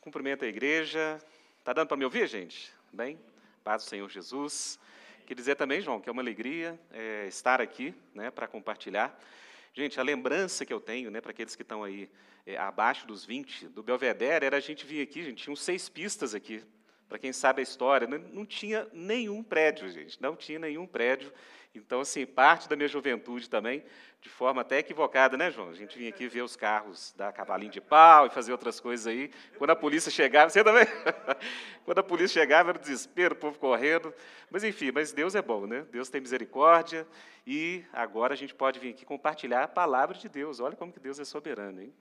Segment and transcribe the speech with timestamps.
[0.00, 1.20] Cumprimento a igreja.
[1.58, 2.72] Está dando para me ouvir, gente?
[2.90, 3.18] Bem?
[3.62, 4.80] Paz do Senhor Jesus.
[5.26, 9.14] Queria dizer também, João, que é uma alegria é, estar aqui né, para compartilhar.
[9.74, 12.10] Gente, a lembrança que eu tenho, né, para aqueles que estão aí
[12.46, 15.90] é, abaixo dos 20, do Belvedere, era a gente vir aqui, gente, tinha uns seis
[15.90, 16.64] pistas aqui.
[17.10, 21.32] Para quem sabe a história, não, tinha nenhum prédio, gente, não tinha nenhum prédio.
[21.74, 23.82] Então, assim, parte da minha juventude também,
[24.20, 25.70] de forma até equivocada, né, João?
[25.70, 29.08] A gente vinha aqui ver os carros da cavalinho de pau e fazer outras coisas
[29.08, 29.28] aí.
[29.58, 30.86] Quando a polícia chegava, você também?
[31.84, 34.14] Quando a polícia chegava, era o desespero, o povo correndo.
[34.48, 35.84] Mas, enfim, mas Deus é bom, né?
[35.90, 37.04] Deus tem misericórdia
[37.44, 40.60] e agora a gente pode vir aqui compartilhar a palavra de Deus.
[40.60, 41.92] Olha como que Deus é soberano, hein?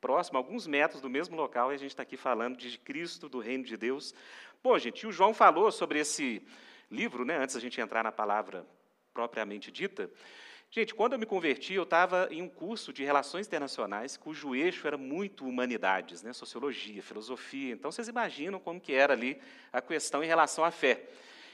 [0.00, 3.38] Próximo, alguns metros do mesmo local, e a gente está aqui falando de Cristo, do
[3.38, 4.14] reino de Deus.
[4.62, 6.42] Bom, gente, o João falou sobre esse
[6.90, 8.66] livro, né, antes da gente entrar na palavra
[9.12, 10.10] propriamente dita.
[10.72, 14.86] Gente, quando eu me converti, eu estava em um curso de Relações Internacionais, cujo eixo
[14.86, 16.32] era muito humanidades, né?
[16.32, 17.72] sociologia, filosofia.
[17.72, 19.40] Então, vocês imaginam como que era ali
[19.72, 21.08] a questão em relação à fé.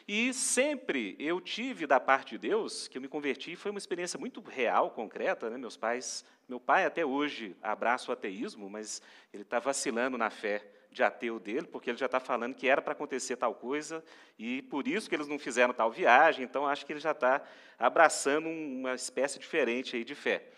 [0.09, 4.19] E sempre eu tive da parte de Deus, que eu me converti, foi uma experiência
[4.19, 5.51] muito real, concreta.
[5.51, 5.59] Né?
[5.59, 10.65] Meus pais, meu pai até hoje abraça o ateísmo, mas ele está vacilando na fé
[10.93, 14.03] de ateu dele, porque ele já está falando que era para acontecer tal coisa,
[14.39, 17.43] e por isso que eles não fizeram tal viagem, então acho que ele já está
[17.79, 20.49] abraçando uma espécie diferente aí de fé.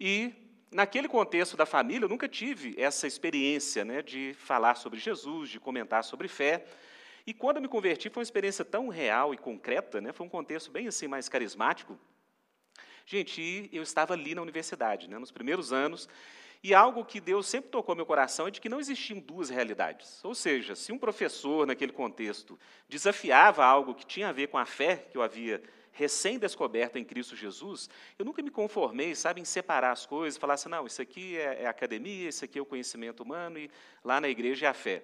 [0.00, 0.32] E,
[0.70, 5.60] naquele contexto da família, eu nunca tive essa experiência né, de falar sobre Jesus, de
[5.60, 6.64] comentar sobre fé,
[7.26, 10.30] e quando eu me converti, foi uma experiência tão real e concreta, né, foi um
[10.30, 11.98] contexto bem assim mais carismático.
[13.06, 16.08] Gente, eu estava ali na universidade, né, nos primeiros anos,
[16.62, 20.24] e algo que Deus sempre tocou meu coração é de que não existiam duas realidades.
[20.24, 22.58] Ou seja, se um professor, naquele contexto,
[22.88, 27.36] desafiava algo que tinha a ver com a fé que eu havia recém-descoberta em Cristo
[27.36, 31.36] Jesus, eu nunca me conformei, sabe, em separar as coisas, falar assim, não, isso aqui
[31.36, 33.70] é, é academia, isso aqui é o conhecimento humano, e
[34.02, 35.02] lá na igreja é a fé.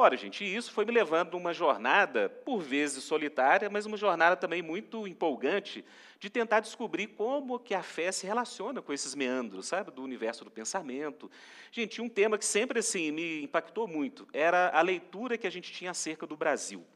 [0.00, 4.62] Ora, gente, isso foi me levando uma jornada, por vezes solitária, mas uma jornada também
[4.62, 5.84] muito empolgante,
[6.20, 10.44] de tentar descobrir como que a fé se relaciona com esses meandros, sabe, do universo
[10.44, 11.28] do pensamento.
[11.72, 15.72] Gente, um tema que sempre assim me impactou muito era a leitura que a gente
[15.72, 16.86] tinha acerca do Brasil.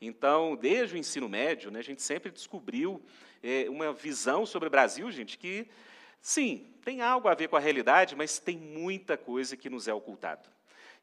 [0.00, 3.00] Então, desde o ensino médio, né, a gente sempre descobriu
[3.40, 5.68] é, uma visão sobre o Brasil, gente, que,
[6.20, 9.94] sim, tem algo a ver com a realidade, mas tem muita coisa que nos é
[9.94, 10.50] ocultado.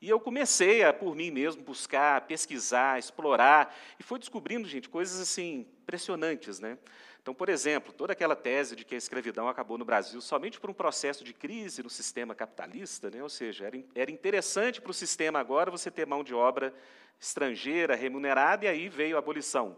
[0.02, 5.20] E eu comecei a, por mim mesmo, buscar, pesquisar, explorar, e fui descobrindo, gente, coisas
[5.20, 6.78] assim impressionantes, né?
[7.22, 10.70] Então, por exemplo, toda aquela tese de que a escravidão acabou no Brasil somente por
[10.70, 13.22] um processo de crise no sistema capitalista, né?
[13.22, 16.74] ou seja, era, era interessante para o sistema agora você ter mão de obra
[17.20, 19.78] estrangeira, remunerada, e aí veio a abolição.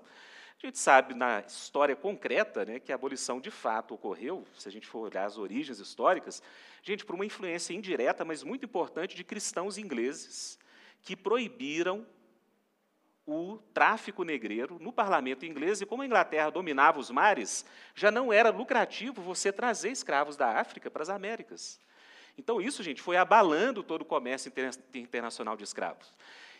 [0.63, 4.71] A gente sabe na história concreta né, que a abolição de fato ocorreu, se a
[4.71, 6.43] gente for olhar as origens históricas,
[6.83, 10.59] gente, por uma influência indireta, mas muito importante, de cristãos ingleses,
[11.01, 12.05] que proibiram
[13.25, 18.31] o tráfico negreiro no parlamento inglês, e como a Inglaterra dominava os mares, já não
[18.31, 21.79] era lucrativo você trazer escravos da África para as Américas.
[22.37, 24.53] Então, isso, gente, foi abalando todo o comércio
[24.93, 26.13] internacional de escravos.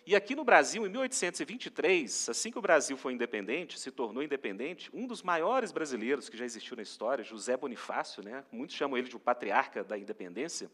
[0.03, 4.89] E aqui no Brasil, em 1823, assim que o Brasil foi independente, se tornou independente,
[4.91, 9.07] um dos maiores brasileiros que já existiu na história, José Bonifácio, né, muitos chamam ele
[9.07, 10.71] de o patriarca da independência,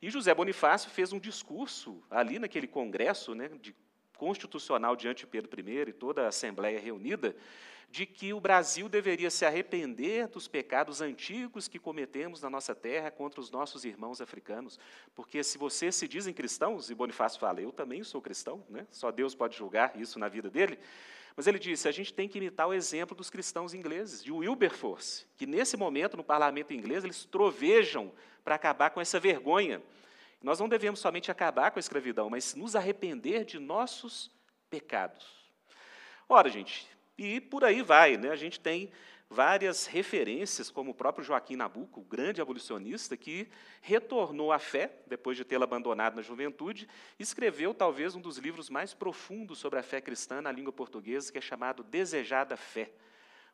[0.00, 3.74] e José Bonifácio fez um discurso ali naquele congresso né, de,
[4.16, 7.34] constitucional diante de Pedro I e toda a Assembleia reunida,
[7.94, 13.08] de que o Brasil deveria se arrepender dos pecados antigos que cometemos na nossa terra
[13.08, 14.80] contra os nossos irmãos africanos.
[15.14, 18.84] Porque se vocês se dizem cristãos, e Bonifácio fala, eu também sou cristão, né?
[18.90, 20.76] só Deus pode julgar isso na vida dele,
[21.36, 25.24] mas ele disse, a gente tem que imitar o exemplo dos cristãos ingleses, de Wilberforce,
[25.36, 28.12] que nesse momento, no parlamento inglês, eles trovejam
[28.42, 29.80] para acabar com essa vergonha.
[30.42, 34.32] Nós não devemos somente acabar com a escravidão, mas nos arrepender de nossos
[34.68, 35.24] pecados.
[36.28, 38.30] Ora, gente, e por aí vai, né?
[38.30, 38.90] a gente tem
[39.28, 43.48] várias referências, como o próprio Joaquim Nabuco, o grande abolicionista, que
[43.80, 46.88] retornou à fé, depois de tê-la abandonado na juventude,
[47.18, 51.38] escreveu talvez um dos livros mais profundos sobre a fé cristã na língua portuguesa, que
[51.38, 52.92] é chamado Desejada Fé.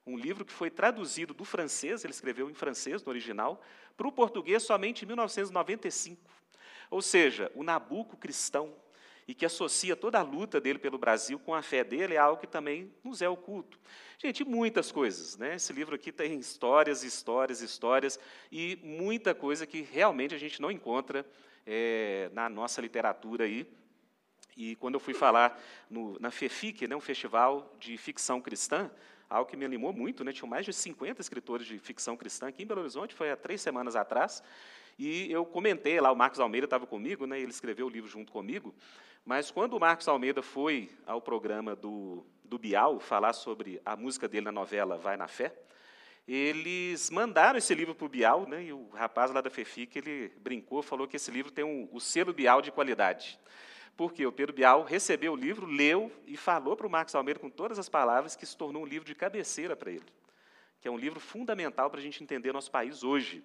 [0.06, 3.62] Um livro que foi traduzido do francês, ele escreveu em francês, no original,
[3.96, 6.20] para o português somente em 1995.
[6.90, 8.74] Ou seja, o Nabuco cristão,
[9.30, 12.40] e que associa toda a luta dele pelo Brasil com a fé dele, é algo
[12.40, 13.78] que também nos é oculto.
[14.18, 15.36] Gente, muitas coisas.
[15.36, 15.54] Né?
[15.54, 18.18] Esse livro aqui tem histórias, histórias, histórias,
[18.50, 21.24] e muita coisa que realmente a gente não encontra
[21.64, 23.72] é, na nossa literatura aí.
[24.56, 28.90] E quando eu fui falar no, na FEFIC, né, um festival de ficção cristã,
[29.28, 30.32] algo que me animou muito, né?
[30.32, 33.60] tinham mais de 50 escritores de ficção cristã aqui em Belo Horizonte, foi há três
[33.60, 34.42] semanas atrás,
[34.98, 38.32] E eu comentei lá, o Marcos Almeida estava comigo, né, ele escreveu o livro junto
[38.32, 38.74] comigo,
[39.24, 44.28] mas quando o Marcos Almeida foi ao programa do, do Bial falar sobre a música
[44.28, 45.54] dele na novela Vai na Fé,
[46.26, 50.28] eles mandaram esse livro para o Bial, né, e o rapaz lá da FEFIC, ele
[50.38, 53.38] brincou, falou que esse livro tem um, o selo Bial de qualidade.
[53.96, 57.50] Porque o Pedro Bial recebeu o livro, leu e falou para o Marcos Almeida com
[57.50, 60.06] todas as palavras que se tornou um livro de cabeceira para ele,
[60.80, 63.44] que é um livro fundamental para a gente entender nosso país hoje.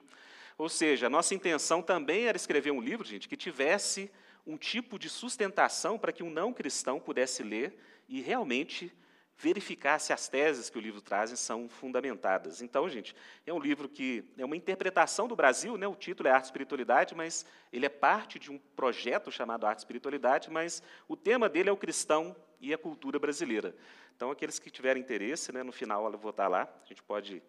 [0.58, 4.10] Ou seja, a nossa intenção também era escrever um livro, gente, que tivesse
[4.46, 7.78] um tipo de sustentação para que um não cristão pudesse ler
[8.08, 8.96] e realmente
[9.38, 12.62] verificar se as teses que o livro traz são fundamentadas.
[12.62, 13.16] Então, gente,
[13.46, 15.88] é um livro que é uma interpretação do Brasil, né?
[15.88, 19.80] o título é Arte e Espiritualidade, mas ele é parte de um projeto chamado Arte
[19.80, 23.76] e Espiritualidade, mas o tema dele é o cristão e a cultura brasileira.
[24.16, 27.44] Então, aqueles que tiverem interesse, né, no final eu vou estar lá, a gente pode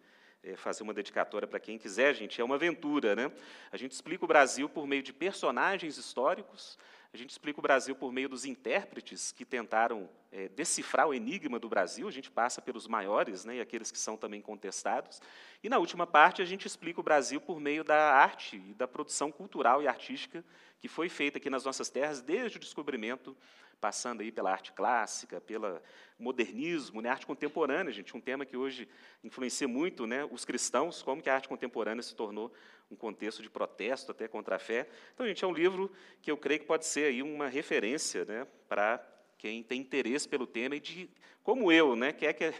[0.47, 3.15] é, fazer uma dedicatória para quem quiser, gente, é uma aventura.
[3.15, 3.31] Né?
[3.71, 6.77] A gente explica o Brasil por meio de personagens históricos,
[7.13, 11.57] a gente explica o Brasil por meio dos intérpretes que tentaram é, decifrar o enigma
[11.57, 15.21] do Brasil, a gente passa pelos maiores né, e aqueles que são também contestados.
[15.63, 18.87] E, na última parte, a gente explica o Brasil por meio da arte e da
[18.87, 20.43] produção cultural e artística
[20.79, 23.35] que foi feita aqui nas nossas terras desde o descobrimento
[23.79, 25.79] passando aí pela arte clássica, pelo
[26.17, 28.87] modernismo, né, arte contemporânea, gente, um tema que hoje
[29.23, 32.51] influencia muito né, os cristãos, como que a arte contemporânea se tornou
[32.89, 34.87] um contexto de protesto até contra a fé.
[35.13, 35.91] Então, gente, é um livro
[36.21, 39.05] que eu creio que pode ser aí uma referência né, para
[39.37, 41.09] quem tem interesse pelo tema e de,
[41.43, 42.53] como eu, né, quer que é,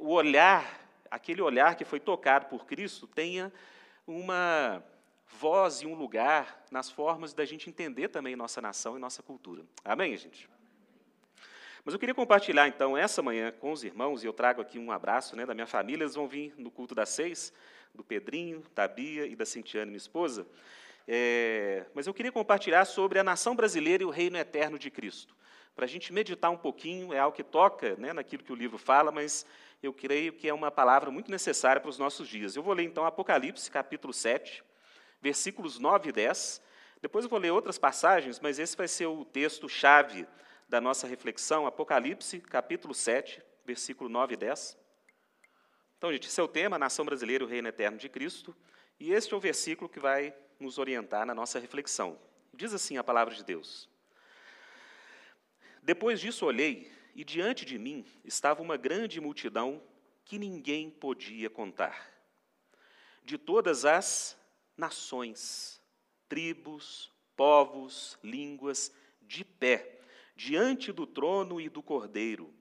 [0.00, 3.52] o olhar, aquele olhar que foi tocado por Cristo, tenha
[4.06, 4.84] uma
[5.38, 9.62] voz e um lugar nas formas da gente entender também nossa nação e nossa cultura.
[9.84, 10.48] Amém, gente?
[11.84, 14.90] Mas eu queria compartilhar, então, essa manhã com os irmãos, e eu trago aqui um
[14.90, 17.52] abraço né, da minha família, eles vão vir no culto das seis,
[17.94, 20.46] do Pedrinho, da Bia e da Cintiane, minha esposa.
[21.06, 25.36] É, mas eu queria compartilhar sobre a nação brasileira e o reino eterno de Cristo.
[25.76, 28.78] Para a gente meditar um pouquinho, é algo que toca né, naquilo que o livro
[28.78, 29.44] fala, mas
[29.82, 32.56] eu creio que é uma palavra muito necessária para os nossos dias.
[32.56, 34.64] Eu vou ler, então, Apocalipse, capítulo 7,
[35.24, 36.60] versículos 9 e 10.
[37.00, 40.28] Depois eu vou ler outras passagens, mas esse vai ser o texto-chave
[40.68, 44.76] da nossa reflexão, Apocalipse, capítulo 7, versículo 9 e 10.
[45.96, 48.54] Então, gente, esse é o tema, Nação Brasileira o Reino Eterno de Cristo,
[49.00, 52.18] e este é o versículo que vai nos orientar na nossa reflexão.
[52.52, 53.88] Diz assim a palavra de Deus:
[55.82, 59.82] Depois disso olhei, e diante de mim estava uma grande multidão
[60.22, 62.10] que ninguém podia contar,
[63.24, 64.38] de todas as
[64.76, 65.80] nações,
[66.28, 68.92] tribos, povos, línguas,
[69.22, 70.00] de pé,
[70.36, 72.52] diante do trono e do cordeiro,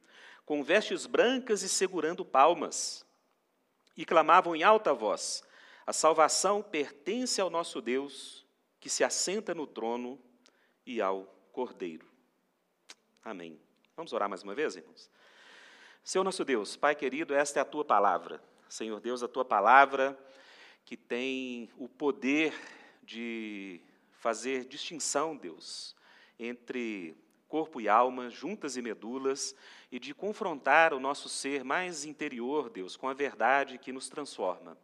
[0.46, 3.06] com vestes brancas e segurando palmas,
[3.96, 5.44] e clamavam em alta voz:
[5.86, 8.46] A salvação pertence ao nosso Deus,
[8.80, 10.20] que se assenta no trono
[10.86, 12.08] e ao cordeiro.
[13.24, 13.60] Amém.
[13.96, 15.10] Vamos orar mais uma vez, irmãos?
[16.04, 18.44] Senhor nosso Deus, Pai querido, esta é a tua palavra.
[18.68, 20.18] Senhor Deus, a tua palavra
[20.86, 22.54] que tem o poder
[23.02, 23.82] de
[24.12, 25.96] fazer distinção, Deus,
[26.40, 27.16] entre
[27.48, 29.56] corpo e alma, juntas e medulas,
[29.92, 34.78] e de confrontar o nosso ser mais interior, Deus, com a verdade que nos transforma.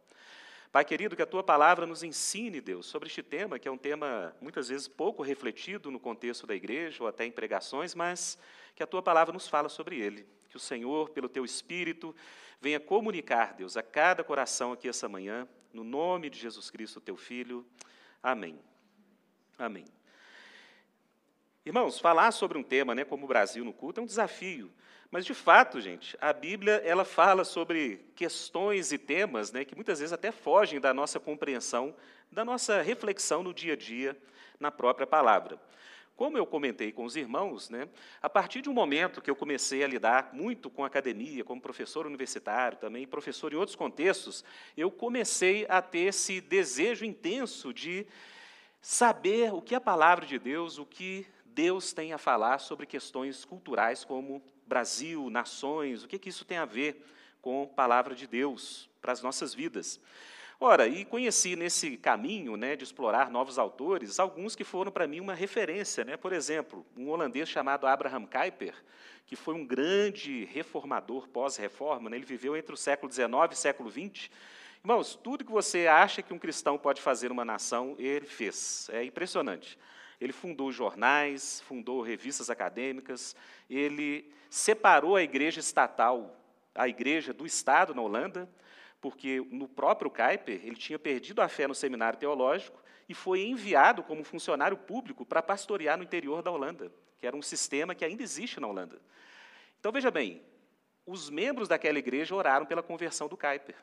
[0.70, 3.76] Pai querido, que a tua palavra nos ensine, Deus, sobre este tema, que é um
[3.76, 8.38] tema muitas vezes pouco refletido no contexto da igreja ou até em pregações, mas
[8.76, 10.24] que a tua palavra nos fala sobre ele.
[10.48, 12.14] Que o Senhor, pelo teu espírito,
[12.60, 17.16] venha comunicar, Deus, a cada coração aqui essa manhã, no nome de Jesus Cristo, teu
[17.16, 17.66] Filho.
[18.22, 18.58] Amém.
[19.58, 19.84] Amém.
[21.64, 24.72] Irmãos, falar sobre um tema né, como o Brasil no culto é um desafio.
[25.10, 29.98] Mas, de fato, gente, a Bíblia ela fala sobre questões e temas né, que muitas
[29.98, 31.94] vezes até fogem da nossa compreensão,
[32.30, 34.16] da nossa reflexão no dia a dia,
[34.58, 35.60] na própria palavra.
[36.20, 37.88] Como eu comentei com os irmãos, né,
[38.20, 42.06] a partir de um momento que eu comecei a lidar muito com academia, como professor
[42.06, 44.44] universitário, também professor em outros contextos,
[44.76, 48.06] eu comecei a ter esse desejo intenso de
[48.82, 53.46] saber o que a palavra de Deus, o que Deus tem a falar sobre questões
[53.46, 57.02] culturais como Brasil, nações, o que, que isso tem a ver
[57.40, 59.98] com a palavra de Deus para as nossas vidas.
[60.62, 65.18] Ora, e conheci nesse caminho né, de explorar novos autores, alguns que foram para mim
[65.18, 66.04] uma referência.
[66.04, 66.18] Né?
[66.18, 68.74] Por exemplo, um holandês chamado Abraham Kuyper,
[69.24, 72.16] que foi um grande reformador pós-reforma, né?
[72.18, 74.28] ele viveu entre o século XIX e o século XX.
[74.84, 78.90] Irmãos, tudo que você acha que um cristão pode fazer numa nação, ele fez.
[78.92, 79.78] É impressionante.
[80.20, 83.34] Ele fundou jornais, fundou revistas acadêmicas,
[83.70, 86.36] ele separou a igreja estatal,
[86.74, 88.46] a igreja do Estado na Holanda,
[89.00, 94.02] porque no próprio Kuyper ele tinha perdido a fé no seminário teológico e foi enviado
[94.02, 98.22] como funcionário público para pastorear no interior da Holanda, que era um sistema que ainda
[98.22, 99.00] existe na Holanda.
[99.78, 100.42] Então, veja bem,
[101.06, 103.74] os membros daquela igreja oraram pela conversão do Kuyper.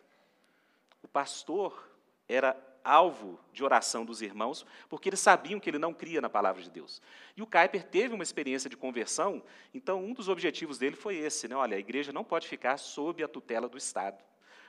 [1.01, 1.89] O pastor
[2.27, 6.62] era alvo de oração dos irmãos, porque eles sabiam que ele não cria na palavra
[6.62, 7.01] de Deus.
[7.36, 9.43] E o Kuyper teve uma experiência de conversão,
[9.74, 11.55] então um dos objetivos dele foi esse, né?
[11.55, 14.24] Olha, a igreja não pode ficar sob a tutela do Estado,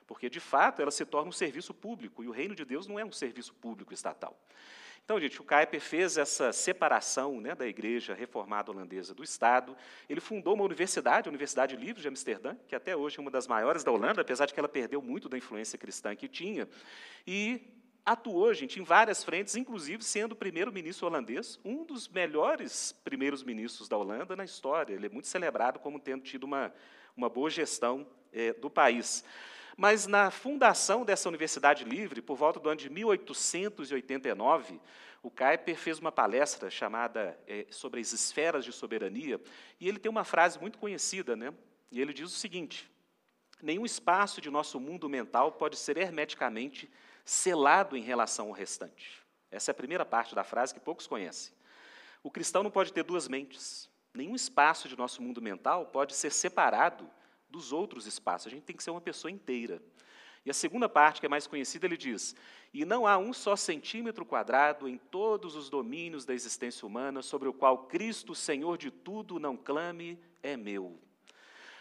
[0.08, 2.98] porque de fato ela se torna um serviço público, e o reino de Deus não
[2.98, 4.36] é um serviço público estatal.
[5.04, 9.74] Então, gente, o Kuyper fez essa separação né, da igreja reformada holandesa do Estado.
[10.06, 13.46] Ele fundou uma universidade, a Universidade Livre de Amsterdã, que até hoje é uma das
[13.46, 16.68] maiores da Holanda, apesar de que ela perdeu muito da influência cristã que tinha.
[17.26, 17.62] E
[18.04, 23.96] atuou, gente, em várias frentes, inclusive sendo primeiro-ministro holandês, um dos melhores primeiros ministros da
[23.96, 24.92] Holanda na história.
[24.92, 26.70] Ele é muito celebrado como tendo tido uma,
[27.16, 29.24] uma boa gestão é, do país.
[29.80, 34.80] Mas na fundação dessa Universidade Livre, por volta do ano de 1889,
[35.22, 39.40] o Kuyper fez uma palestra chamada é, sobre as esferas de soberania,
[39.78, 41.54] e ele tem uma frase muito conhecida, né?
[41.92, 42.90] E ele diz o seguinte:
[43.62, 46.90] nenhum espaço de nosso mundo mental pode ser hermeticamente
[47.24, 49.22] selado em relação ao restante.
[49.48, 51.54] Essa é a primeira parte da frase que poucos conhecem.
[52.20, 53.88] O cristão não pode ter duas mentes.
[54.12, 57.08] Nenhum espaço de nosso mundo mental pode ser separado
[57.50, 58.46] dos outros espaços.
[58.46, 59.82] A gente tem que ser uma pessoa inteira.
[60.44, 62.34] E a segunda parte, que é mais conhecida, ele diz:
[62.72, 67.48] E não há um só centímetro quadrado em todos os domínios da existência humana sobre
[67.48, 70.98] o qual Cristo, Senhor de tudo, não clame, é meu.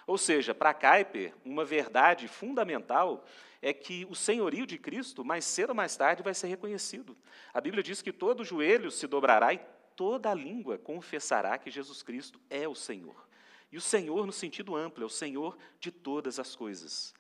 [0.06, 3.26] Ou seja, para Kuyper, uma verdade fundamental
[3.62, 7.16] é que o senhorio de Cristo, mais cedo ou mais tarde, vai ser reconhecido.
[7.54, 9.60] A Bíblia diz que todo joelho se dobrará e
[9.96, 13.27] toda língua confessará que Jesus Cristo é o Senhor.
[13.72, 17.14] E o Senhor, no sentido amplo, é o Senhor de todas as coisas.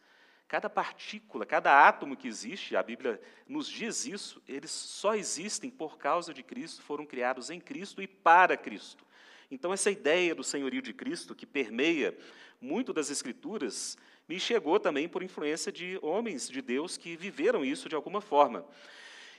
[0.47, 5.97] Cada partícula, cada átomo que existe, a Bíblia nos diz isso, eles só existem por
[5.97, 9.05] causa de Cristo, foram criados em Cristo e para Cristo.
[9.51, 12.17] Então, essa ideia do senhorio de Cristo, que permeia
[12.61, 17.87] muito das Escrituras, me chegou também por influência de homens de Deus que viveram isso
[17.87, 18.65] de alguma forma.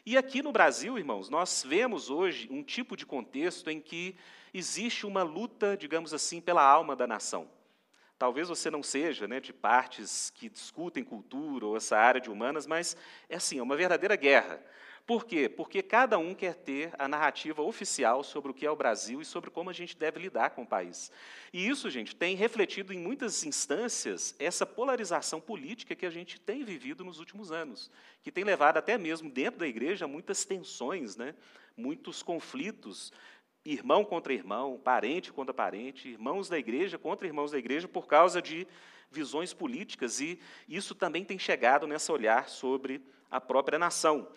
[0.07, 4.17] E aqui no Brasil, irmãos, nós vemos hoje um tipo de contexto em que
[4.53, 7.51] existe uma luta, digamos assim, pela alma da nação.
[8.19, 12.67] Talvez você não seja né, de partes que discutem cultura ou essa área de humanas,
[12.67, 12.97] mas
[13.29, 14.61] é assim, é uma verdadeira guerra.
[15.09, 15.49] Por quê?
[15.49, 19.25] Porque cada um quer ter a narrativa oficial sobre o que é o Brasil e
[19.25, 21.11] sobre como a gente deve lidar com o país.
[21.51, 26.63] E isso, gente, tem refletido em muitas instâncias essa polarização política que a gente tem
[26.63, 27.91] vivido nos últimos anos,
[28.23, 31.35] que tem levado até mesmo dentro da igreja muitas tensões, né?
[31.75, 33.11] muitos conflitos,
[33.65, 38.43] irmão contra irmão, parente contra parente, irmãos da igreja contra irmãos da igreja, por causa
[38.43, 38.69] de
[39.11, 40.39] visões políticas, e
[40.69, 43.01] isso também tem chegado nessa olhar sobre
[43.31, 44.29] a própria nação.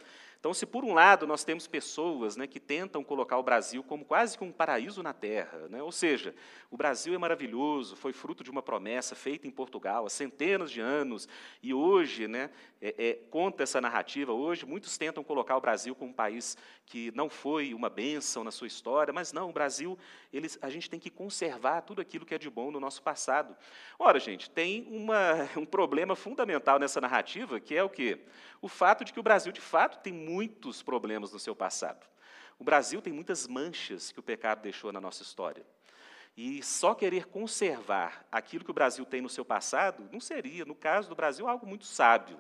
[0.42, 4.04] Então, se por um lado nós temos pessoas né, que tentam colocar o Brasil como
[4.04, 6.34] quase que um paraíso na terra, né, ou seja,
[6.72, 10.82] o Brasil é maravilhoso, foi fruto de uma promessa feita em Portugal há centenas de
[10.82, 11.30] anos,
[11.62, 12.50] e hoje né,
[12.82, 14.34] é, é, conta essa narrativa.
[14.34, 16.58] Hoje, muitos tentam colocar o Brasil como um país
[16.88, 19.98] que não foi uma bênção na sua história, mas não, o Brasil,
[20.34, 23.56] eles, a gente tem que conservar tudo aquilo que é de bom no nosso passado.
[24.00, 28.20] Ora, gente, tem uma, um problema fundamental nessa narrativa, que é o quê?
[28.60, 32.08] O fato de que o Brasil, de fato, tem muitos problemas no seu passado.
[32.58, 35.66] O Brasil tem muitas manchas que o pecado deixou na nossa história.
[36.38, 40.76] E só querer conservar aquilo que o Brasil tem no seu passado não seria, no
[40.76, 42.40] caso do Brasil, algo muito sábio.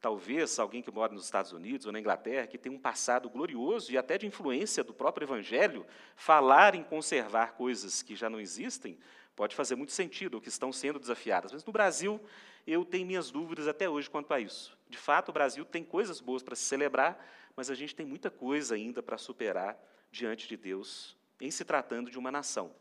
[0.00, 3.90] Talvez alguém que mora nos Estados Unidos ou na Inglaterra, que tem um passado glorioso
[3.92, 8.98] e até de influência do próprio Evangelho, falar em conservar coisas que já não existem,
[9.34, 11.52] pode fazer muito sentido, ou que estão sendo desafiadas.
[11.52, 12.20] Mas no Brasil,
[12.66, 14.76] eu tenho minhas dúvidas até hoje quanto a isso.
[14.92, 17.18] De fato, o Brasil tem coisas boas para se celebrar,
[17.56, 22.10] mas a gente tem muita coisa ainda para superar diante de Deus, em se tratando
[22.10, 22.76] de uma nação.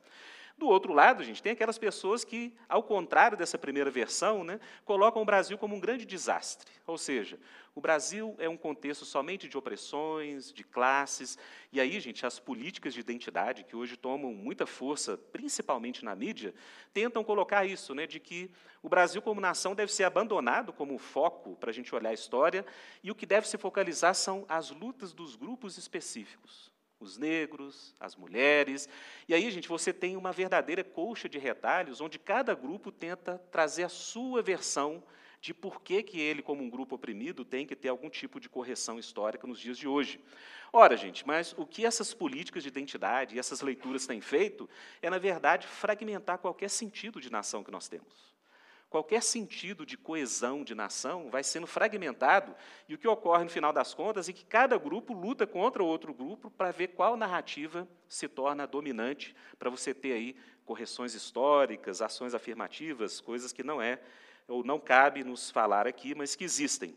[0.58, 5.22] Do outro lado, gente, tem aquelas pessoas que, ao contrário dessa primeira versão, né, colocam
[5.22, 6.72] o Brasil como um grande desastre.
[6.86, 7.39] Ou seja,
[7.74, 11.38] o Brasil é um contexto somente de opressões, de classes,
[11.72, 16.53] e aí, gente, as políticas de identidade, que hoje tomam muita força, principalmente na mídia,
[16.93, 18.51] tentam colocar isso, né, de que
[18.84, 22.65] o Brasil, como nação, deve ser abandonado como foco para a gente olhar a história,
[23.03, 26.70] e o que deve se focalizar são as lutas dos grupos específicos
[27.03, 28.88] os negros, as mulheres.
[29.27, 33.84] E aí, gente, você tem uma verdadeira colcha de retalhos, onde cada grupo tenta trazer
[33.84, 35.03] a sua versão
[35.41, 38.48] de por que, que ele, como um grupo oprimido, tem que ter algum tipo de
[38.48, 40.20] correção histórica nos dias de hoje.
[40.72, 44.70] Ora, gente, mas o que essas políticas de identidade e essas leituras têm feito
[45.01, 48.30] é, na verdade, fragmentar qualquer sentido de nação que nós temos.
[48.91, 52.53] Qualquer sentido de coesão de nação vai sendo fragmentado,
[52.89, 56.13] e o que ocorre no final das contas é que cada grupo luta contra outro
[56.13, 62.33] grupo para ver qual narrativa se torna dominante, para você ter aí correções históricas, ações
[62.33, 63.98] afirmativas, coisas que não é
[64.45, 66.93] ou não cabe nos falar aqui, mas que existem.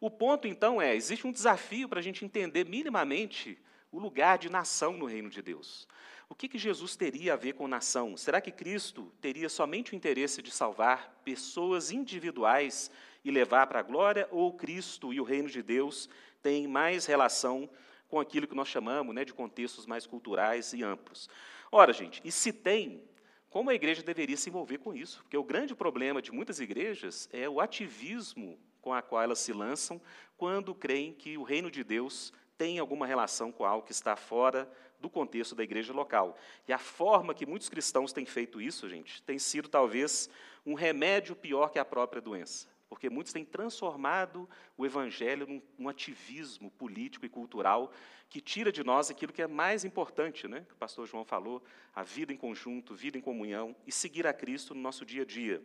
[0.00, 3.58] O ponto, então, é: existe um desafio para a gente entender minimamente
[3.90, 5.88] o lugar de nação no reino de Deus.
[6.28, 8.16] O que, que Jesus teria a ver com nação?
[8.16, 12.90] Será que Cristo teria somente o interesse de salvar pessoas individuais
[13.24, 16.08] e levar para a glória, ou Cristo e o reino de Deus
[16.42, 17.68] têm mais relação
[18.08, 21.30] com aquilo que nós chamamos né, de contextos mais culturais e amplos?
[21.72, 23.02] Ora, gente, e se tem,
[23.48, 25.22] como a igreja deveria se envolver com isso?
[25.22, 29.52] Porque o grande problema de muitas igrejas é o ativismo com a qual elas se
[29.52, 30.00] lançam
[30.36, 34.70] quando creem que o reino de Deus tem alguma relação com algo que está fora
[35.00, 36.36] do contexto da igreja local.
[36.66, 40.28] E a forma que muitos cristãos têm feito isso, gente, tem sido talvez
[40.64, 42.68] um remédio pior que a própria doença.
[42.88, 47.92] Porque muitos têm transformado o evangelho num, ativismo político e cultural
[48.30, 50.64] que tira de nós aquilo que é mais importante, né?
[50.66, 51.62] que o pastor João falou,
[51.94, 55.26] a vida em conjunto, vida em comunhão e seguir a Cristo no nosso dia a
[55.26, 55.62] dia.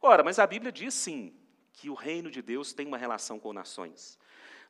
[0.00, 1.34] Ora, mas a Bíblia diz sim
[1.72, 4.18] que o reino de Deus tem uma relação com nações.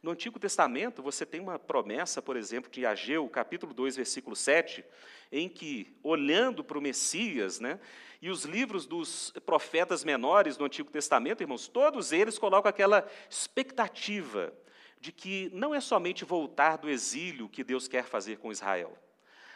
[0.01, 4.85] No Antigo Testamento, você tem uma promessa, por exemplo, de Ageu, capítulo 2, versículo 7,
[5.33, 7.81] em que, olhando para o Messias, né,
[8.23, 14.53] e os livros dos profetas menores do Antigo Testamento, irmãos, todos eles colocam aquela expectativa
[15.01, 18.97] de que não é somente voltar do exílio que Deus quer fazer com Israel.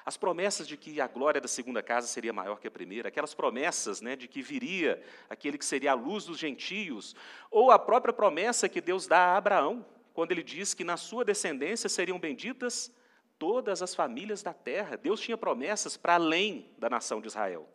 [0.05, 3.35] As promessas de que a glória da segunda casa seria maior que a primeira, aquelas
[3.35, 7.15] promessas né, de que viria aquele que seria a luz dos gentios,
[7.49, 11.25] ou a própria promessa que Deus dá a Abraão, quando ele diz que na sua
[11.25, 12.93] descendência seriam benditas
[13.39, 14.97] todas as famílias da terra.
[14.97, 17.69] Deus tinha promessas para além da nação de Israel.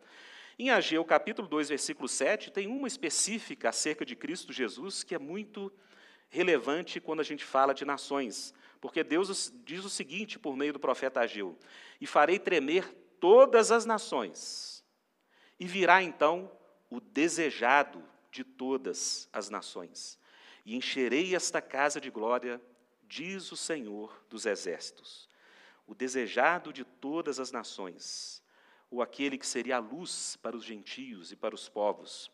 [0.58, 5.18] Em Ageu, capítulo 2, versículo 7, tem uma específica acerca de Cristo Jesus que é
[5.18, 5.72] muito
[6.28, 8.54] relevante quando a gente fala de nações.
[8.80, 11.56] Porque Deus diz o seguinte por meio do profeta Ageu:
[12.00, 12.88] E farei tremer
[13.20, 14.84] todas as nações,
[15.58, 16.50] e virá então
[16.88, 20.17] o desejado de todas as nações
[20.68, 22.60] e encherei esta casa de glória,
[23.04, 25.26] diz o Senhor dos exércitos.
[25.86, 28.42] O desejado de todas as nações,
[28.90, 32.30] ou aquele que seria a luz para os gentios e para os povos,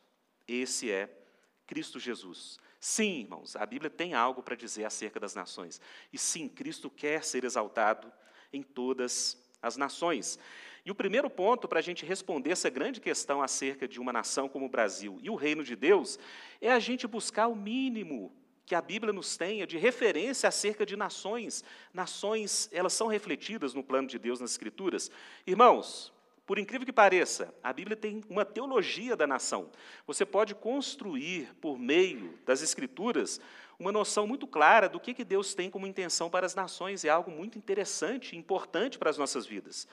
[0.49, 1.17] esse é
[1.65, 2.59] Cristo Jesus.
[2.81, 5.81] Sim, irmãos, a Bíblia tem algo para dizer acerca das nações.
[6.13, 8.13] E sim, Cristo quer ser exaltado
[8.53, 10.41] em todas as nações.
[10.85, 14.49] E o primeiro ponto para a gente responder essa grande questão acerca de uma nação
[14.49, 16.19] como o Brasil e o reino de Deus
[16.61, 18.31] é a gente buscar o mínimo
[18.67, 21.65] que a Bíblia nos tenha de referência acerca de nações.
[21.93, 25.11] Nações, elas são refletidas no plano de Deus nas Escrituras.
[25.47, 26.13] Irmãos,
[26.47, 29.71] por incrível que pareça, a Bíblia tem uma teologia da nação.
[30.07, 33.41] Você pode construir, por meio das Escrituras,
[33.79, 37.05] uma noção muito clara do que Deus tem como intenção para as nações.
[37.05, 39.89] É algo muito interessante e importante para as nossas vidas.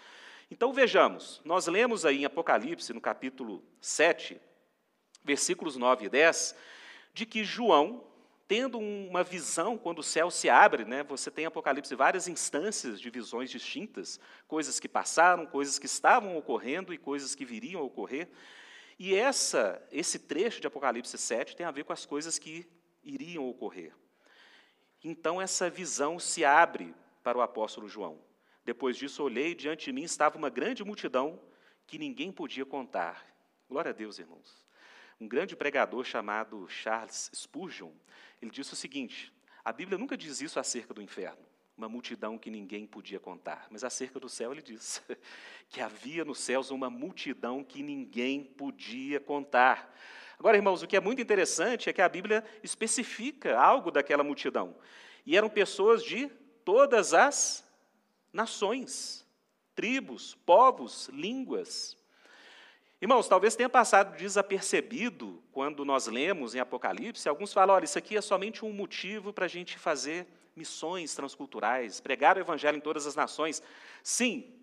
[0.51, 4.39] Então vejamos, nós lemos aí em Apocalipse, no capítulo 7,
[5.23, 6.53] versículos 9 e 10,
[7.13, 8.03] de que João,
[8.49, 12.99] tendo uma visão, quando o céu se abre, né, você tem em Apocalipse várias instâncias
[12.99, 17.85] de visões distintas, coisas que passaram, coisas que estavam ocorrendo e coisas que viriam a
[17.85, 18.27] ocorrer.
[18.99, 22.69] E essa, esse trecho de Apocalipse 7 tem a ver com as coisas que
[23.01, 23.95] iriam ocorrer.
[25.01, 28.19] Então essa visão se abre para o apóstolo João.
[28.63, 31.41] Depois disso, olhei e diante de mim estava uma grande multidão
[31.87, 33.25] que ninguém podia contar.
[33.67, 34.65] Glória a Deus, irmãos.
[35.19, 37.91] Um grande pregador chamado Charles Spurgeon,
[38.41, 41.41] ele disse o seguinte: a Bíblia nunca diz isso acerca do inferno,
[41.77, 45.01] uma multidão que ninguém podia contar, mas acerca do céu ele diz
[45.69, 49.95] que havia nos céus uma multidão que ninguém podia contar.
[50.39, 54.75] Agora, irmãos, o que é muito interessante é que a Bíblia especifica algo daquela multidão.
[55.23, 56.27] E eram pessoas de
[56.65, 57.63] todas as
[58.33, 59.25] nações,
[59.75, 61.97] tribos, povos, línguas.
[63.01, 68.15] Irmãos, talvez tenha passado desapercebido quando nós lemos em Apocalipse, alguns falam, olha, isso aqui
[68.15, 73.07] é somente um motivo para a gente fazer missões transculturais, pregar o evangelho em todas
[73.07, 73.63] as nações.
[74.03, 74.53] Sim,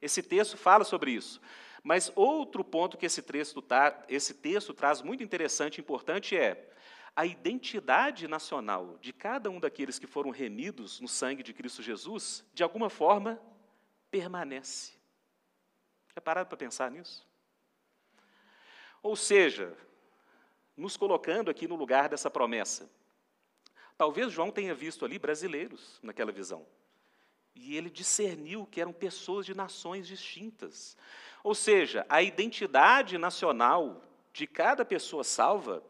[0.00, 1.40] esse texto fala sobre isso.
[1.82, 6.70] Mas outro ponto que esse texto, tá, esse texto traz muito interessante e importante é
[7.16, 12.44] a identidade nacional de cada um daqueles que foram remidos no sangue de Cristo Jesus,
[12.52, 13.40] de alguma forma,
[14.10, 14.94] permanece.
[16.14, 17.26] Já parado para pensar nisso?
[19.02, 19.76] Ou seja,
[20.76, 22.90] nos colocando aqui no lugar dessa promessa.
[23.96, 26.66] Talvez João tenha visto ali brasileiros naquela visão.
[27.54, 30.96] E ele discerniu que eram pessoas de nações distintas.
[31.44, 35.80] Ou seja, a identidade nacional de cada pessoa salva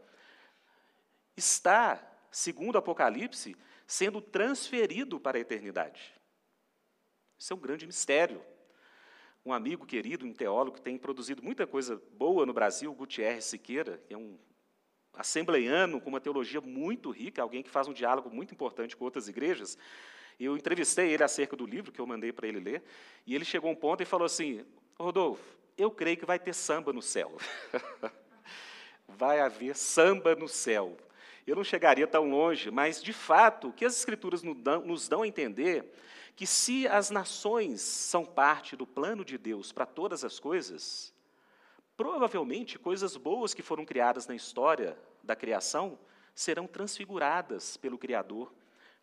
[1.36, 6.14] está, segundo o Apocalipse, sendo transferido para a eternidade.
[7.38, 8.42] Isso é um grande mistério.
[9.44, 14.02] Um amigo querido, um teólogo, que tem produzido muita coisa boa no Brasil, Gutierrez Siqueira,
[14.06, 14.38] que é um
[15.12, 19.28] assembleiano com uma teologia muito rica, alguém que faz um diálogo muito importante com outras
[19.28, 19.76] igrejas.
[20.40, 22.82] Eu entrevistei ele acerca do livro que eu mandei para ele ler,
[23.26, 24.64] e ele chegou a um ponto e falou assim:
[24.98, 25.44] Rodolfo,
[25.76, 27.36] eu creio que vai ter samba no céu.
[29.06, 30.96] vai haver samba no céu.
[31.46, 35.26] Eu não chegaria tão longe, mas, de fato, o que as Escrituras nos dão, a
[35.26, 35.92] entender
[36.34, 41.14] que se as nações são parte do plano de Deus para todas as coisas,
[41.96, 45.98] provavelmente coisas boas que foram criadas na história da criação
[46.34, 48.52] serão transfiguradas pelo Criador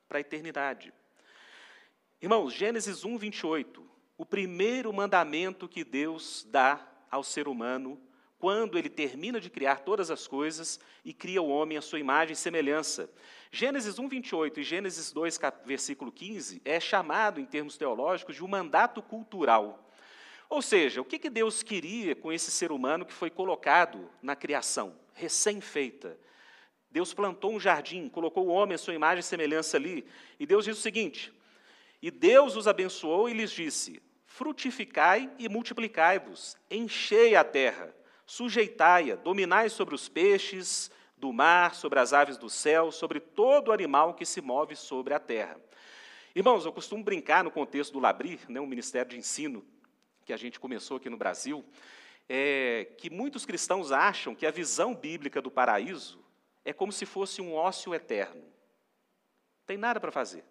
[0.09, 0.93] para a eternidade.
[2.21, 3.83] Irmãos, Gênesis 1, 28,
[4.17, 7.99] o primeiro mandamento que Deus dá ao ser humano
[8.41, 12.33] quando ele termina de criar todas as coisas e cria o homem à sua imagem
[12.33, 13.07] e semelhança.
[13.51, 18.47] Gênesis 1, 28 e Gênesis 2, versículo 15, é chamado, em termos teológicos, de um
[18.47, 19.87] mandato cultural.
[20.49, 24.95] Ou seja, o que Deus queria com esse ser humano que foi colocado na criação,
[25.13, 26.17] recém-feita?
[26.89, 30.03] Deus plantou um jardim, colocou o homem à sua imagem e semelhança ali,
[30.39, 31.31] e Deus diz o seguinte:
[32.01, 38.00] E Deus os abençoou e lhes disse: Frutificai e multiplicai-vos, enchei a terra
[38.31, 44.13] Sujeitai-a, dominai sobre os peixes do mar, sobre as aves do céu, sobre todo animal
[44.13, 45.59] que se move sobre a terra.
[46.33, 49.65] Irmãos, eu costumo brincar no contexto do Labri, né, um ministério de ensino
[50.23, 51.65] que a gente começou aqui no Brasil,
[52.29, 56.23] é, que muitos cristãos acham que a visão bíblica do paraíso
[56.63, 58.43] é como se fosse um ócio eterno.
[58.43, 60.45] Não tem nada para fazer.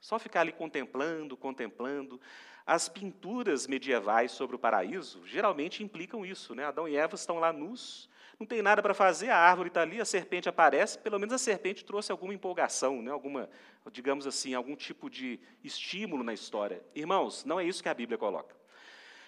[0.00, 2.20] Só ficar ali contemplando, contemplando.
[2.68, 6.54] As pinturas medievais sobre o paraíso geralmente implicam isso.
[6.54, 6.66] Né?
[6.66, 9.98] Adão e Eva estão lá nus, não tem nada para fazer, a árvore está ali,
[10.02, 13.10] a serpente aparece, pelo menos a serpente trouxe alguma empolgação, né?
[13.10, 13.48] alguma,
[13.90, 16.84] digamos assim, algum tipo de estímulo na história.
[16.94, 18.54] Irmãos, não é isso que a Bíblia coloca.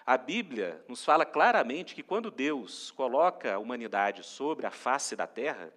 [0.05, 5.27] A Bíblia nos fala claramente que quando Deus coloca a humanidade sobre a face da
[5.27, 5.73] terra,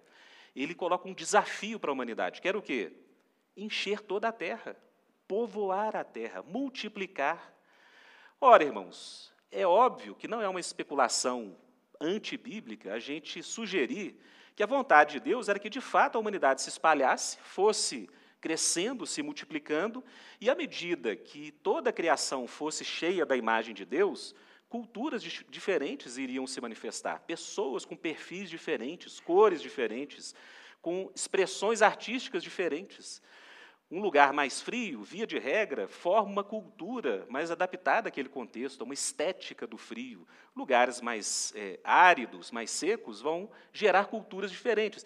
[0.54, 2.92] ele coloca um desafio para a humanidade, que era o quê?
[3.56, 4.76] Encher toda a terra,
[5.26, 7.53] povoar a terra, multiplicar
[8.46, 11.56] Ora, irmãos, é óbvio que não é uma especulação
[11.98, 14.20] antibíblica a gente sugerir
[14.54, 18.06] que a vontade de Deus era que, de fato, a humanidade se espalhasse, fosse
[18.42, 20.04] crescendo, se multiplicando,
[20.38, 24.34] e à medida que toda a criação fosse cheia da imagem de Deus,
[24.68, 30.34] culturas diferentes iriam se manifestar, pessoas com perfis diferentes, cores diferentes,
[30.82, 33.22] com expressões artísticas diferentes.
[33.94, 38.92] Um lugar mais frio, via de regra, forma uma cultura mais adaptada àquele contexto, uma
[38.92, 40.26] estética do frio.
[40.56, 45.04] Lugares mais é, áridos, mais secos, vão gerar culturas diferentes.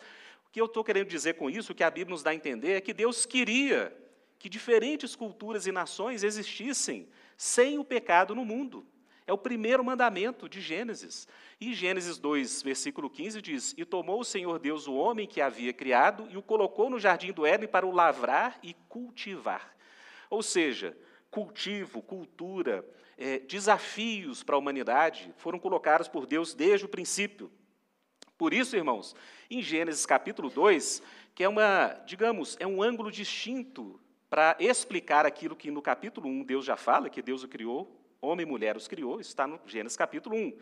[0.48, 2.34] O que eu estou querendo dizer com isso, o que a Bíblia nos dá a
[2.34, 3.94] entender, é que Deus queria
[4.38, 8.86] que diferentes culturas e nações existissem sem o pecado no mundo.
[9.26, 11.28] É o primeiro mandamento de Gênesis.
[11.60, 15.72] E Gênesis 2, versículo 15 diz: E tomou o Senhor Deus o homem que havia
[15.72, 19.76] criado e o colocou no jardim do Éden para o lavrar e cultivar.
[20.30, 20.96] Ou seja,
[21.30, 27.50] cultivo, cultura, é, desafios para a humanidade foram colocados por Deus desde o princípio.
[28.36, 29.16] Por isso, irmãos,
[29.50, 31.02] em Gênesis capítulo 2,
[31.34, 33.98] que é uma, digamos, é um ângulo distinto
[34.30, 38.46] para explicar aquilo que no capítulo 1 Deus já fala, que Deus o criou, homem
[38.46, 40.52] e mulher os criou, está no Gênesis capítulo 1.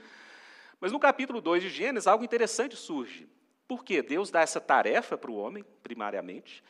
[0.81, 3.29] Mas no capítulo 2 de Gênesis, algo interessante surge.
[3.67, 4.03] Por quê?
[4.03, 6.63] Deus dá essa tarefa para o homem, primariamente.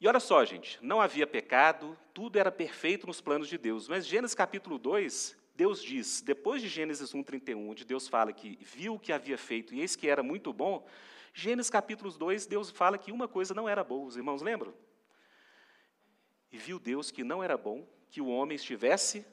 [0.00, 3.88] E olha só, gente, não havia pecado, tudo era perfeito nos planos de Deus.
[3.88, 8.94] Mas Gênesis capítulo 2, Deus diz, depois de Gênesis 1,31, onde Deus fala que viu
[8.94, 10.86] o que havia feito e eis que era muito bom,
[11.34, 14.06] Gênesis capítulo 2, Deus fala que uma coisa não era boa.
[14.06, 14.72] Os irmãos lembram?
[16.50, 19.26] E viu Deus que não era bom que o homem estivesse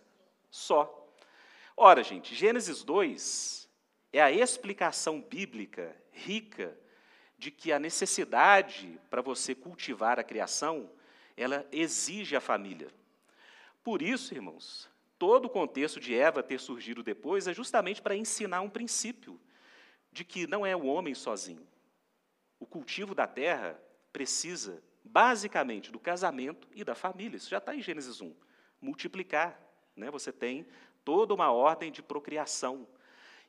[0.50, 1.14] só.
[1.78, 3.65] Ora, gente, Gênesis 2
[4.18, 6.78] é a explicação bíblica rica
[7.38, 10.90] de que a necessidade para você cultivar a criação,
[11.36, 12.90] ela exige a família.
[13.84, 18.62] Por isso, irmãos, todo o contexto de Eva ter surgido depois é justamente para ensinar
[18.62, 19.40] um princípio
[20.12, 21.68] de que não é o homem sozinho.
[22.58, 23.78] O cultivo da terra
[24.14, 27.36] precisa, basicamente, do casamento e da família.
[27.36, 28.34] Isso já está em Gênesis 1.
[28.82, 29.60] Multiplicar.
[29.94, 30.10] Né?
[30.10, 30.66] Você tem
[31.04, 32.88] toda uma ordem de procriação.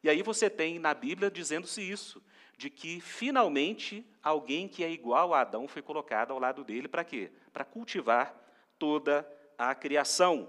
[0.03, 2.23] E aí você tem na Bíblia dizendo-se isso,
[2.57, 7.05] de que finalmente alguém que é igual a Adão foi colocado ao lado dele para
[7.05, 7.31] quê?
[7.53, 8.35] Para cultivar
[8.79, 9.27] toda
[9.59, 10.49] a criação.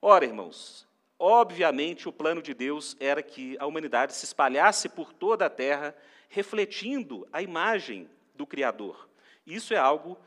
[0.00, 0.86] Ora, irmãos,
[1.18, 5.96] Obviamente, o plano de Deus era que a humanidade se espalhasse por toda a terra,
[6.28, 9.08] refletindo a imagem do Criador.
[9.46, 10.18] Isso é algo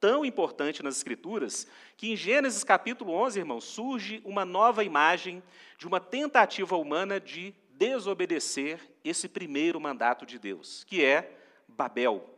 [0.00, 5.42] tão importante nas Escrituras que em Gênesis capítulo 11, irmãos, surge uma nova imagem
[5.76, 11.34] de uma tentativa humana de desobedecer esse primeiro mandato de Deus, que é
[11.66, 12.28] Babel.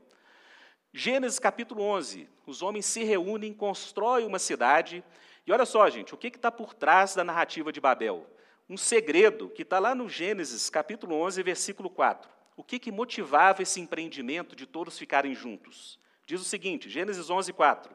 [0.93, 5.03] Gênesis capítulo 11, os homens se reúnem, constroem uma cidade,
[5.45, 8.25] e olha só, gente, o que está por trás da narrativa de Babel?
[8.71, 12.31] Um segredo que está lá no Gênesis capítulo 11, versículo 4.
[12.57, 15.99] O que, que motivava esse empreendimento de todos ficarem juntos?
[16.25, 17.93] Diz o seguinte, Gênesis 11, 4.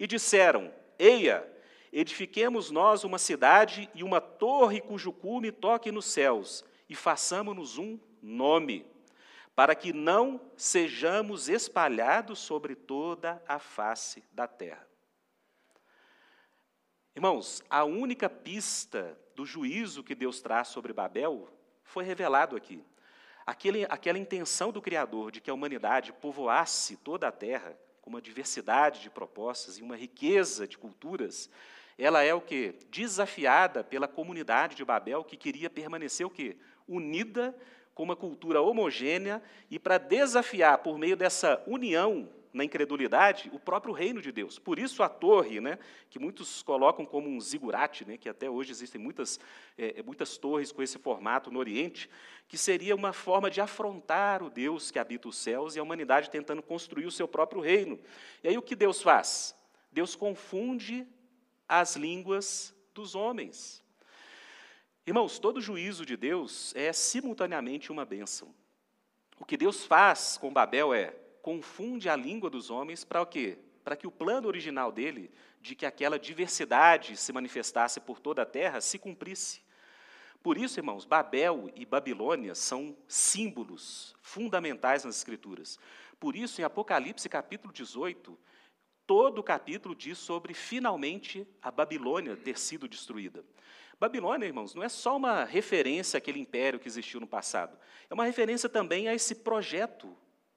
[0.00, 1.48] E disseram, Eia,
[1.92, 7.98] edifiquemos nós uma cidade e uma torre cujo cume toque nos céus, e façamos-nos um
[8.22, 8.86] nome,
[9.54, 14.88] para que não sejamos espalhados sobre toda a face da terra.
[17.14, 21.48] Irmãos, a única pista do juízo que Deus traz sobre Babel
[21.82, 22.84] foi revelado aqui.
[23.44, 28.22] Aquele, aquela intenção do Criador de que a humanidade povoasse toda a terra com uma
[28.22, 31.50] diversidade de propostas e uma riqueza de culturas,
[31.98, 36.56] ela é o que desafiada pela comunidade de Babel que queria permanecer o que
[36.88, 37.54] unida
[37.94, 43.92] com uma cultura homogênea e para desafiar por meio dessa união na incredulidade o próprio
[43.92, 44.58] reino de Deus.
[44.58, 45.78] Por isso a torre, né,
[46.10, 49.38] que muitos colocam como um zigurate, né, que até hoje existem muitas,
[49.76, 52.08] é, é, muitas torres com esse formato no Oriente,
[52.46, 56.30] que seria uma forma de afrontar o Deus que habita os céus e a humanidade
[56.30, 57.98] tentando construir o seu próprio reino.
[58.42, 59.54] E aí o que Deus faz?
[59.92, 61.06] Deus confunde
[61.68, 63.84] as línguas dos homens.
[65.08, 68.54] Irmãos, todo juízo de Deus é simultaneamente uma bênção.
[69.40, 73.56] O que Deus faz com Babel é confunde a língua dos homens para o quê?
[73.82, 75.30] Para que o plano original dele,
[75.62, 79.62] de que aquela diversidade se manifestasse por toda a terra, se cumprisse.
[80.42, 85.78] Por isso, irmãos, Babel e Babilônia são símbolos fundamentais nas Escrituras.
[86.20, 88.38] Por isso, em Apocalipse capítulo 18,
[89.08, 93.42] todo o capítulo diz sobre finalmente a Babilônia ter sido destruída.
[93.98, 97.76] Babilônia, irmãos, não é só uma referência àquele império que existiu no passado,
[98.10, 100.14] é uma referência também a esse projeto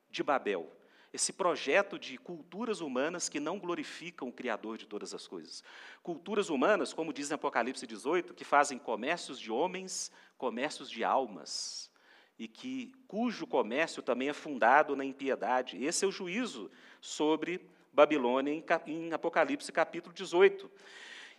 [0.10, 0.70] de Babel
[1.14, 5.62] esse projeto de culturas humanas que não glorificam o Criador de todas as coisas.
[6.02, 11.92] Culturas humanas, como diz em Apocalipse 18, que fazem comércios de homens, comércios de almas,
[12.40, 15.84] e que cujo comércio também é fundado na impiedade.
[15.84, 17.60] Esse é o juízo sobre
[17.92, 18.52] Babilônia
[18.86, 20.70] em, Apocalipse capítulo 18.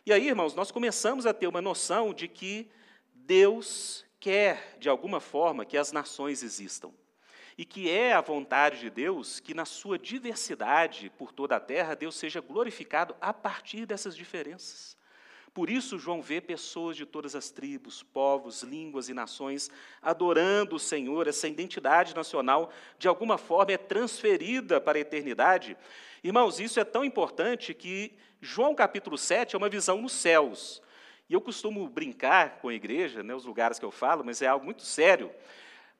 [0.05, 2.71] E aí, irmãos, nós começamos a ter uma noção de que
[3.15, 6.93] Deus quer, de alguma forma, que as nações existam
[7.57, 11.95] e que é a vontade de Deus que, na sua diversidade por toda a terra,
[11.95, 14.97] Deus seja glorificado a partir dessas diferenças.
[15.55, 20.79] Por isso, João vê pessoas de todas as tribos, povos, línguas e nações adorando o
[20.79, 25.77] Senhor, essa identidade nacional, de alguma forma, é transferida para a eternidade.
[26.25, 30.83] Irmãos, isso é tão importante que João capítulo 7 é uma visão nos céus.
[31.29, 34.47] E eu costumo brincar com a igreja, né, os lugares que eu falo, mas é
[34.47, 35.31] algo muito sério.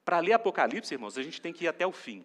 [0.03, 2.25] Para ler Apocalipse, irmãos, a gente tem que ir até o fim.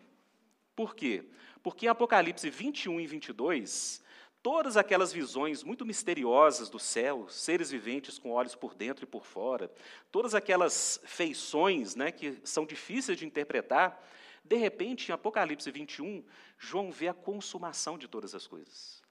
[0.76, 1.26] Por quê?
[1.62, 4.02] Porque em Apocalipse 21 e 22,
[4.48, 9.26] todas aquelas visões muito misteriosas do céu, seres viventes com olhos por dentro e por
[9.26, 9.70] fora,
[10.10, 14.02] todas aquelas feições né, que são difíceis de interpretar,
[14.46, 16.24] de repente, em Apocalipse 21,
[16.58, 19.04] João vê a consumação de todas as coisas.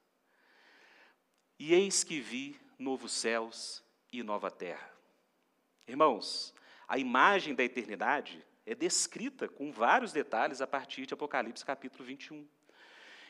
[1.59, 4.91] E eis que vi novos céus e nova terra.
[5.87, 6.55] Irmãos,
[6.89, 12.49] a imagem da eternidade é descrita com vários detalhes a partir de Apocalipse capítulo 21.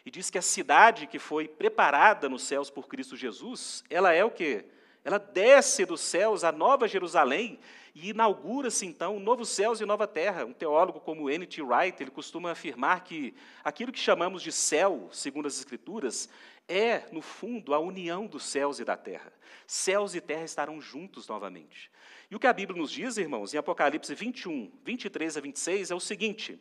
[0.06, 4.24] E diz que a cidade que foi preparada nos céus por Cristo Jesus, ela é
[4.24, 4.64] o quê?
[5.04, 7.58] Ela desce dos céus a Nova Jerusalém
[7.92, 10.44] e inaugura-se então novos céus e nova terra.
[10.44, 11.60] Um teólogo como N.T.
[11.60, 16.28] Wright, ele costuma afirmar que aquilo que chamamos de céu, segundo as escrituras,
[16.68, 19.32] é, no fundo, a união dos céus e da terra.
[19.66, 21.90] Céus e terra estarão juntos novamente.
[22.30, 25.94] E o que a Bíblia nos diz, irmãos, em Apocalipse 21, 23 a 26, é
[25.96, 26.60] o seguinte: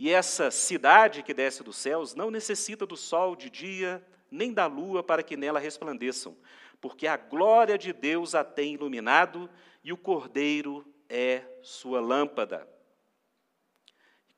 [0.00, 4.64] E essa cidade que desce dos céus não necessita do sol de dia, nem da
[4.64, 6.34] lua para que nela resplandeçam,
[6.80, 9.50] porque a glória de Deus a tem iluminado
[9.84, 12.66] e o cordeiro é sua lâmpada.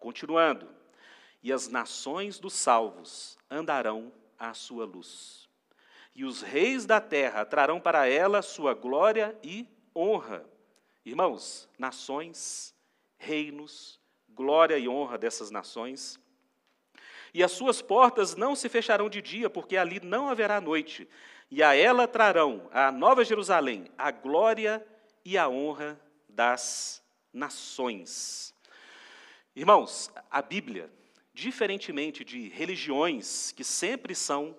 [0.00, 0.68] Continuando,
[1.40, 5.48] e as nações dos salvos andarão à sua luz.
[6.12, 10.44] E os reis da terra trarão para ela sua glória e honra.
[11.04, 12.74] Irmãos, nações,
[13.16, 14.01] reinos,
[14.34, 16.20] glória e honra dessas nações.
[17.34, 21.08] E as suas portas não se fecharão de dia, porque ali não haverá noite.
[21.50, 24.86] E a ela trarão, a Nova Jerusalém, a glória
[25.24, 28.54] e a honra das nações.
[29.54, 30.90] Irmãos, a Bíblia,
[31.32, 34.56] diferentemente de religiões que sempre são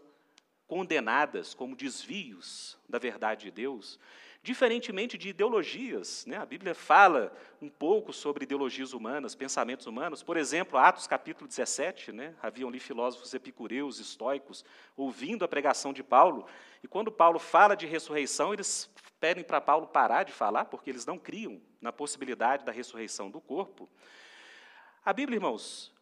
[0.68, 4.00] condenadas como desvios da verdade de Deus,
[4.44, 6.26] diferentemente de ideologias.
[6.26, 6.36] Né?
[6.36, 10.22] A Bíblia fala um pouco sobre ideologias humanas, pensamentos humanos.
[10.22, 12.36] Por exemplo, Atos capítulo 17, né?
[12.44, 14.66] haviam ali filósofos epicureus, estoicos,
[14.98, 16.46] ouvindo a pregação de Paulo,
[16.84, 21.06] e quando Paulo fala de ressurreição, eles pedem para Paulo parar de falar, porque eles
[21.06, 23.90] não criam na possibilidade da ressurreição do corpo.
[25.06, 25.94] A Bíblia, irmãos,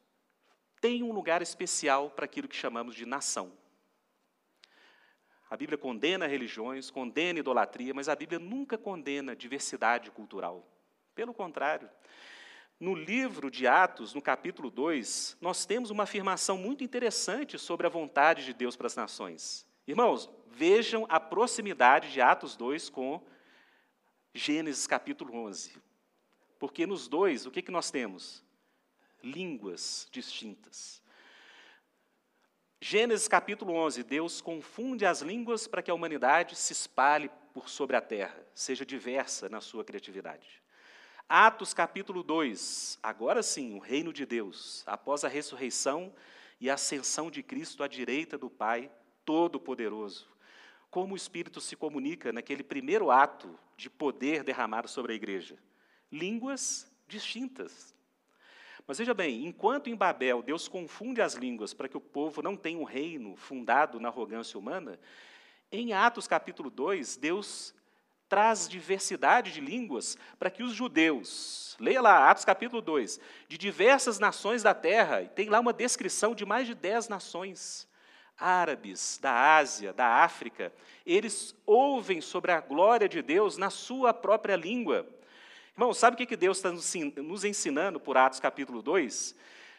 [0.81, 3.51] tem um lugar especial para aquilo que chamamos de nação.
[5.51, 10.65] A Bíblia condena religiões, condena idolatria, mas a Bíblia nunca condena diversidade cultural.
[11.13, 11.89] Pelo contrário,
[12.79, 17.89] no livro de Atos, no capítulo 2, nós temos uma afirmação muito interessante sobre a
[17.89, 19.67] vontade de Deus para as nações.
[19.85, 23.21] Irmãos, vejam a proximidade de Atos 2 com
[24.33, 25.75] Gênesis capítulo 11.
[26.57, 28.41] Porque nos dois, o que, que nós temos?
[29.21, 31.00] Línguas distintas.
[32.83, 37.95] Gênesis capítulo 11, Deus confunde as línguas para que a humanidade se espalhe por sobre
[37.95, 40.63] a terra, seja diversa na sua criatividade.
[41.29, 46.11] Atos capítulo 2, agora sim, o reino de Deus, após a ressurreição
[46.59, 48.91] e a ascensão de Cristo à direita do Pai
[49.23, 50.27] Todo-Poderoso.
[50.89, 55.55] Como o Espírito se comunica naquele primeiro ato de poder derramado sobre a igreja?
[56.11, 57.90] Línguas distintas,
[58.87, 62.55] mas veja bem, enquanto em Babel Deus confunde as línguas para que o povo não
[62.55, 64.99] tenha um reino fundado na arrogância humana,
[65.71, 67.73] em Atos capítulo 2, Deus
[68.27, 74.19] traz diversidade de línguas para que os judeus, leia lá, Atos capítulo 2, de diversas
[74.19, 77.87] nações da terra, e tem lá uma descrição de mais de dez nações,
[78.37, 80.73] árabes, da Ásia, da África,
[81.05, 85.07] eles ouvem sobre a glória de Deus na sua própria língua.
[85.73, 89.33] Irmão, sabe o que Deus está nos ensinando por Atos capítulo 2?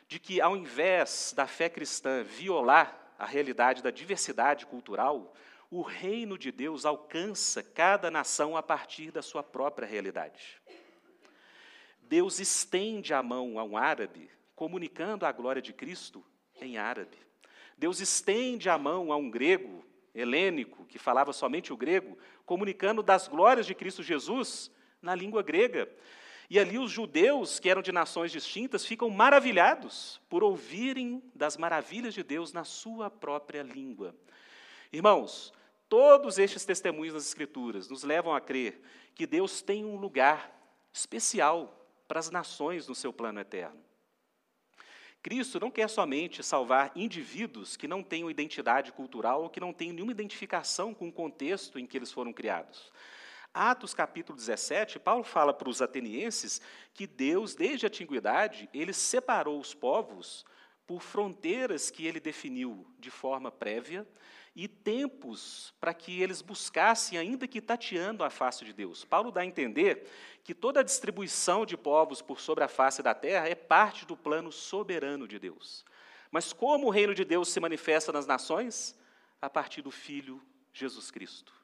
[0.09, 5.35] De que ao invés da fé cristã violar a realidade da diversidade cultural,
[5.71, 10.61] o reino de Deus alcança cada nação a partir da sua própria realidade.
[12.01, 16.25] Deus estende a mão a um árabe, comunicando a glória de Cristo
[16.59, 17.19] em árabe.
[17.77, 23.29] Deus estende a mão a um grego, helênico, que falava somente o grego, comunicando das
[23.29, 24.71] glórias de Cristo Jesus
[25.03, 25.91] na língua grega.
[26.49, 32.15] E ali os judeus, que eram de nações distintas, ficam maravilhados por ouvirem das maravilhas
[32.15, 34.15] de Deus na sua própria língua.
[34.93, 35.53] Irmãos,
[35.89, 38.81] todos estes testemunhos das Escrituras nos levam a crer
[39.15, 40.55] que Deus tem um lugar
[40.93, 43.83] especial para as nações no seu plano eterno.
[45.23, 49.95] Cristo não quer somente salvar indivíduos que não tenham identidade cultural ou que não tenham
[49.95, 52.93] nenhuma identificação com o contexto em que eles foram criados.
[53.55, 56.61] Atos capítulo 17, Paulo fala para os atenienses
[56.95, 60.45] que Deus, desde a antiguidade, ele separou os povos
[60.87, 64.09] por fronteiras que ele definiu de forma prévia
[64.55, 69.05] e tempos para que eles buscassem, ainda que tateando a face de Deus.
[69.05, 70.09] Paulo dá a entender
[70.43, 74.17] que toda a distribuição de povos por sobre a face da terra é parte do
[74.17, 75.85] plano soberano de Deus.
[76.31, 78.99] Mas como o reino de Deus se manifesta nas nações?
[79.41, 81.62] A partir do Filho Jesus Cristo.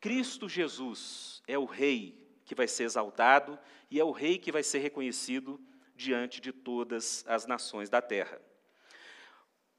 [0.00, 3.58] Cristo Jesus é o Rei que vai ser exaltado
[3.90, 5.60] e é o Rei que vai ser reconhecido
[5.94, 8.40] diante de todas as nações da terra.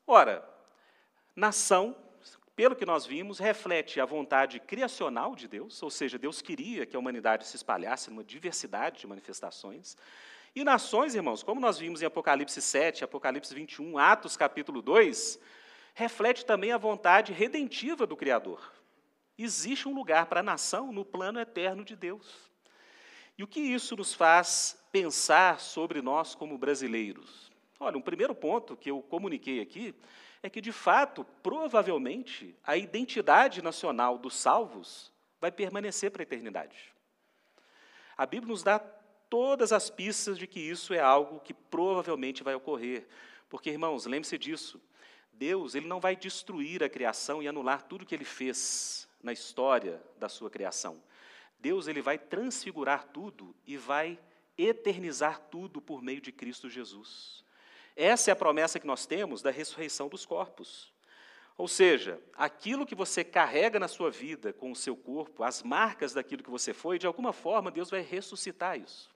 [0.06, 0.48] Ora,
[1.36, 1.98] nação,
[2.56, 6.96] pelo que nós vimos, reflete a vontade criacional de Deus, ou seja, Deus queria que
[6.96, 9.98] a humanidade se espalhasse numa diversidade de manifestações.
[10.56, 15.40] E nações, irmãos, como nós vimos em Apocalipse 7, Apocalipse 21, Atos capítulo 2,
[15.96, 18.81] reflete também a vontade redentiva do Criador
[19.44, 22.52] existe um lugar para a nação no plano eterno de Deus.
[23.38, 27.52] E o que isso nos faz pensar sobre nós como brasileiros?
[27.80, 29.96] Olha, um primeiro ponto que eu comuniquei aqui
[30.44, 36.94] é que, de fato, provavelmente, a identidade nacional dos salvos vai permanecer para a eternidade.
[38.18, 42.54] A Bíblia nos dá todas as pistas de que isso é algo que provavelmente vai
[42.54, 43.08] ocorrer.
[43.50, 44.80] Porque, irmãos, lembre-se disso.
[45.32, 50.02] Deus ele não vai destruir a criação e anular tudo que ele fez na história
[50.18, 51.02] da sua criação.
[51.60, 54.20] Deus ele vai transfigurar tudo e vai
[54.58, 57.44] eternizar tudo por meio de Cristo Jesus.
[57.96, 60.92] Essa é a promessa que nós temos da ressurreição dos corpos.
[61.58, 66.14] Ou seja, aquilo que você carrega na sua vida com o seu corpo, as marcas
[66.14, 69.12] daquilo que você foi, de alguma forma Deus vai ressuscitar isso.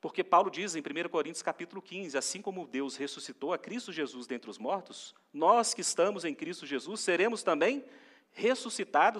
[0.00, 4.26] Porque Paulo diz em 1 Coríntios capítulo 15, assim como Deus ressuscitou a Cristo Jesus
[4.26, 7.82] dentre os mortos, nós que estamos em Cristo Jesus seremos também
[8.13, 8.13] ressuscitados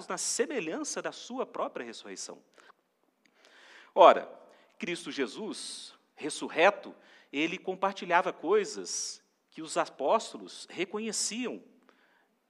[0.07, 2.41] na semelhança da sua própria ressurreição.
[3.93, 4.29] Ora,
[4.77, 6.93] Cristo Jesus, ressurreto,
[7.31, 11.63] ele compartilhava coisas que os apóstolos reconheciam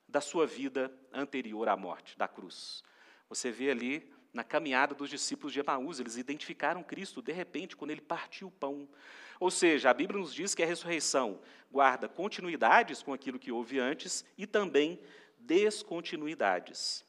[0.07, 2.83] da sua vida anterior à morte, da cruz.
[3.29, 7.91] Você vê ali na caminhada dos discípulos de Emaús, eles identificaram Cristo de repente quando
[7.91, 8.87] ele partiu o pão.
[9.39, 11.39] Ou seja, a Bíblia nos diz que a ressurreição
[11.71, 14.99] guarda continuidades com aquilo que houve antes e também
[15.45, 17.05] descontinuidades.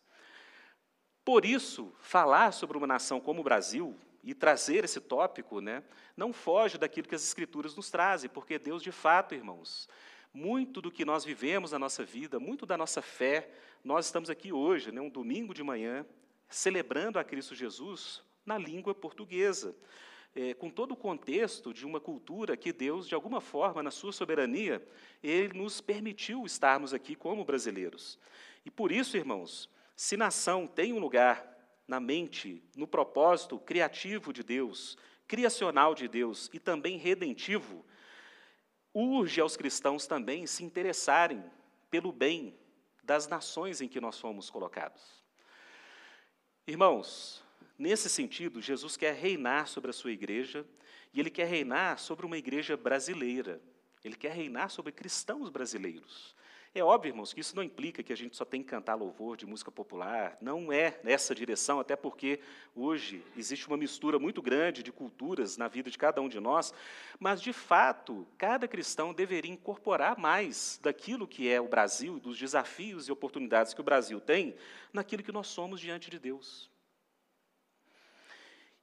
[1.25, 5.83] Por isso, falar sobre uma nação como o Brasil e trazer esse tópico, né,
[6.17, 9.89] não foge daquilo que as Escrituras nos trazem, porque Deus, de fato, irmãos,
[10.33, 13.51] muito do que nós vivemos na nossa vida, muito da nossa fé,
[13.83, 16.05] nós estamos aqui hoje, né, um domingo de manhã,
[16.49, 19.75] celebrando a Cristo Jesus na língua portuguesa,
[20.37, 24.13] é, com todo o contexto de uma cultura que Deus, de alguma forma, na sua
[24.13, 24.87] soberania,
[25.23, 28.19] Ele nos permitiu estarmos aqui como brasileiros.
[28.63, 31.57] E por isso, irmãos, se nação tem um lugar
[31.89, 37.83] na mente, no propósito criativo de Deus, criacional de Deus e também redentivo,
[38.93, 41.43] urge aos cristãos também se interessarem
[41.91, 42.55] pelo bem
[43.03, 45.25] das nações em que nós fomos colocados.
[46.67, 47.46] Irmãos,
[47.79, 50.67] nesse sentido, Jesus quer reinar sobre a sua igreja
[51.13, 53.61] e ele quer reinar sobre uma igreja brasileira.
[54.05, 56.37] Ele quer reinar sobre cristãos brasileiros.
[56.79, 59.35] É óbvio, irmãos, que isso não implica que a gente só tem que cantar louvor
[59.35, 60.37] de música popular.
[60.43, 62.39] Não é nessa direção, até porque
[62.75, 66.75] hoje existe uma mistura muito grande de culturas na vida de cada um de nós.
[67.19, 73.09] Mas, de fato, cada cristão deveria incorporar mais daquilo que é o Brasil, dos desafios
[73.09, 74.55] e oportunidades que o Brasil tem,
[74.93, 76.71] naquilo que nós somos diante de Deus.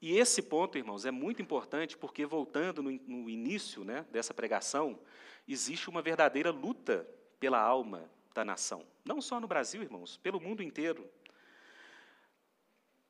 [0.03, 4.99] E esse ponto, irmãos, é muito importante porque, voltando no, no início né, dessa pregação,
[5.47, 7.07] existe uma verdadeira luta
[7.39, 8.85] pela alma da nação.
[9.05, 11.09] Não só no Brasil, irmãos, pelo mundo inteiro.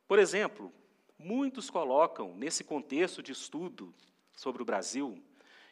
[0.07, 0.71] Por exemplo,
[1.17, 3.91] muitos colocam, nesse contexto de estudo
[4.31, 5.19] sobre o Brasil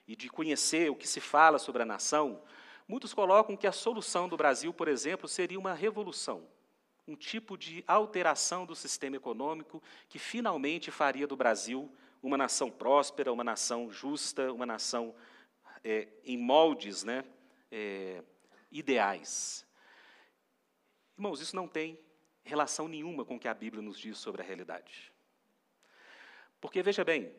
[0.07, 2.41] e de conhecer o que se fala sobre a nação,
[2.87, 6.47] muitos colocam que a solução do Brasil, por exemplo, seria uma revolução
[7.07, 11.91] um tipo de alteração do sistema econômico que finalmente faria do Brasil
[12.21, 15.15] uma nação próspera, uma nação justa, uma nação
[15.83, 17.25] é, em moldes né,
[17.71, 18.23] é,
[18.71, 19.65] ideais.
[21.17, 21.99] Irmãos, isso não tem
[22.43, 25.11] relação nenhuma com o que a Bíblia nos diz sobre a realidade.
[26.59, 27.33] Porque, veja bem,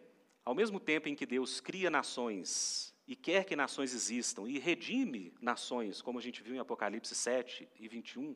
[0.45, 5.33] ao mesmo tempo em que Deus cria nações e quer que nações existam e redime
[5.41, 8.35] nações, como a gente viu em Apocalipse 7 e 21,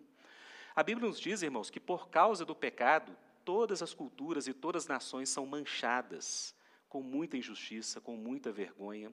[0.77, 3.17] a Bíblia nos diz, irmãos, que por causa do pecado,
[3.47, 6.55] todas as culturas e todas as nações são manchadas
[6.87, 9.11] com muita injustiça, com muita vergonha.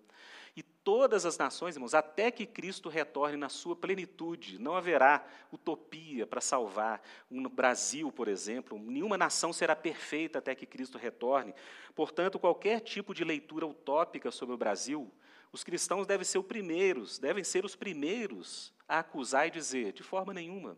[0.56, 6.28] E todas as nações, irmãos, até que Cristo retorne na sua plenitude, não haverá utopia
[6.28, 7.02] para salvar
[7.32, 8.78] um Brasil, por exemplo.
[8.78, 11.56] Nenhuma nação será perfeita até que Cristo retorne.
[11.96, 15.12] Portanto, qualquer tipo de leitura utópica sobre o Brasil,
[15.52, 20.04] os cristãos devem ser os primeiros, devem ser os primeiros a acusar e dizer, de
[20.04, 20.78] forma nenhuma.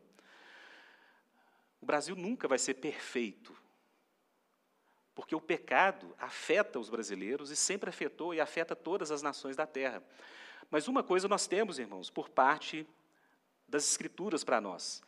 [1.86, 3.56] O Brasil nunca vai ser perfeito,
[5.14, 9.68] porque o pecado afeta os brasileiros e sempre afetou e afeta todas as nações da
[9.68, 10.04] terra.
[10.72, 12.88] Mas uma coisa nós temos, irmãos, por parte
[13.68, 15.04] das Escrituras para nós,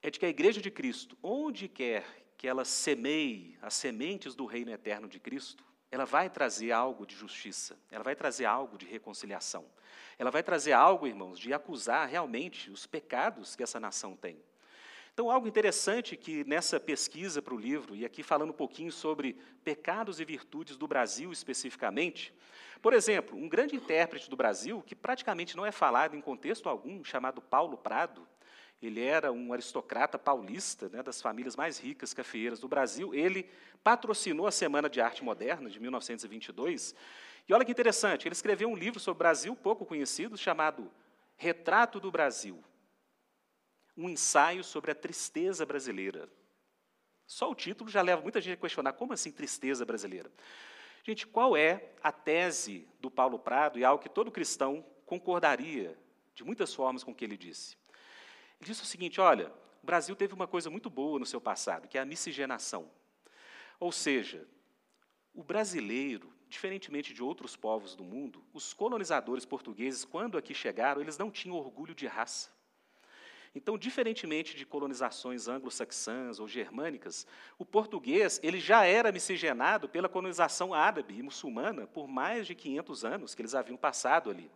[0.00, 2.04] é de que a Igreja de Cristo, onde quer
[2.38, 7.16] que ela semeie as sementes do reino eterno de Cristo, ela vai trazer algo de
[7.16, 9.66] justiça, ela vai trazer algo de reconciliação,
[10.16, 14.40] ela vai trazer algo, irmãos, de acusar realmente os pecados que essa nação tem.
[15.12, 19.36] Então, algo interessante que nessa pesquisa para o livro, e aqui falando um pouquinho sobre
[19.64, 22.32] pecados e virtudes do Brasil especificamente,
[22.80, 27.04] por exemplo, um grande intérprete do Brasil, que praticamente não é falado em contexto algum,
[27.04, 28.26] chamado Paulo Prado,
[28.80, 33.14] ele era um aristocrata paulista, né, das famílias mais ricas cafeeiras do Brasil.
[33.14, 33.46] Ele
[33.84, 36.94] patrocinou a Semana de Arte Moderna, de 1922.
[37.46, 40.90] E olha que interessante, ele escreveu um livro sobre o Brasil, pouco conhecido, chamado
[41.36, 42.64] Retrato do Brasil
[43.96, 46.28] um ensaio sobre a tristeza brasileira.
[47.26, 50.30] Só o título já leva muita gente a questionar como assim tristeza brasileira.
[51.04, 55.98] Gente, qual é a tese do Paulo Prado e algo que todo cristão concordaria
[56.34, 57.76] de muitas formas com o que ele disse?
[58.60, 61.88] Ele disse o seguinte: olha, o Brasil teve uma coisa muito boa no seu passado,
[61.88, 62.90] que é a miscigenação.
[63.78, 64.46] Ou seja,
[65.32, 71.16] o brasileiro, diferentemente de outros povos do mundo, os colonizadores portugueses, quando aqui chegaram, eles
[71.16, 72.50] não tinham orgulho de raça.
[73.52, 77.26] Então, diferentemente de colonizações anglo-saxãs ou germânicas,
[77.58, 83.04] o português ele já era miscigenado pela colonização árabe e muçulmana por mais de 500
[83.04, 84.50] anos que eles haviam passado ali.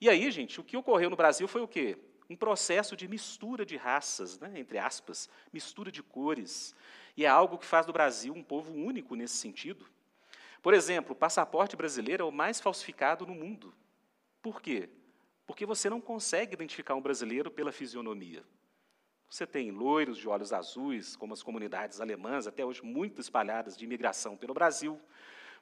[0.00, 1.96] E aí, gente, o que ocorreu no Brasil foi o quê?
[2.28, 6.74] Um processo de mistura de raças, né, entre aspas, mistura de cores.
[7.16, 9.86] e é algo que faz do Brasil um povo único nesse sentido.
[10.60, 13.74] Por exemplo, o passaporte brasileiro é o mais falsificado no mundo.
[14.42, 14.88] Por quê?
[15.48, 18.44] Porque você não consegue identificar um brasileiro pela fisionomia.
[19.30, 23.82] Você tem loiros de olhos azuis, como as comunidades alemãs, até hoje muito espalhadas de
[23.82, 25.00] imigração pelo Brasil.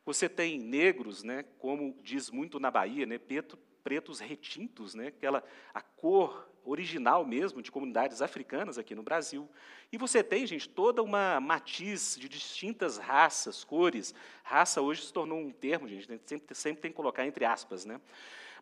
[0.04, 5.42] Você tem negros, né, como diz muito na Bahia, né, preto, pretos retintos, né, aquela
[5.72, 9.48] a cor original mesmo de comunidades africanas aqui no Brasil.
[9.92, 14.12] E você tem, gente, toda uma matiz de distintas raças, cores.
[14.42, 18.00] Raça hoje se tornou um termo, gente, sempre, sempre tem que colocar entre aspas, né?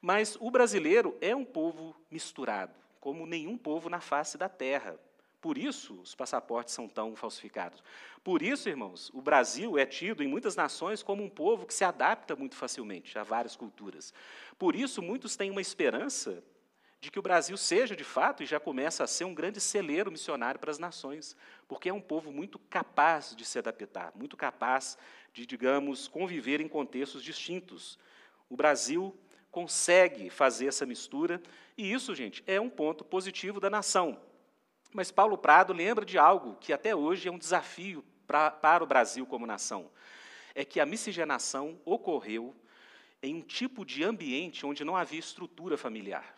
[0.01, 4.99] Mas o brasileiro é um povo misturado, como nenhum povo na face da terra.
[5.40, 7.82] Por isso, os passaportes são tão falsificados.
[8.22, 11.84] Por isso, irmãos, o Brasil é tido em muitas nações como um povo que se
[11.84, 14.14] adapta muito facilmente a várias culturas.
[14.59, 16.42] Por isso, muitos têm uma esperança
[16.99, 20.11] de que o Brasil seja, de fato, e já começa a ser um grande celeiro
[20.11, 21.36] missionário para as nações,
[21.68, 24.97] porque é um povo muito capaz de se adaptar, muito capaz
[25.30, 27.99] de, digamos, conviver em contextos distintos.
[28.49, 29.14] O Brasil
[29.55, 31.40] consegue fazer essa mistura,
[31.78, 34.20] e isso, gente, é um ponto positivo da nação.
[34.92, 38.86] Mas Paulo Prado lembra de algo que até hoje é um desafio pra, para o
[38.86, 39.88] Brasil como nação.
[40.57, 42.52] É que a miscigenação ocorreu
[43.22, 46.36] em um tipo de ambiente onde não havia estrutura familiar.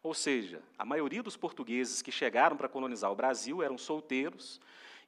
[0.00, 4.60] Ou seja, a maioria dos portugueses que chegaram para colonizar o Brasil eram solteiros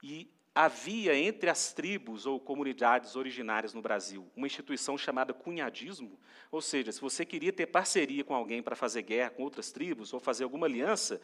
[0.02, 6.18] e havia entre as tribos ou comunidades originárias no Brasil uma instituição chamada cunhadismo,
[6.50, 10.12] ou seja, se você queria ter parceria com alguém para fazer guerra com outras tribos
[10.12, 11.20] ou fazer alguma aliança,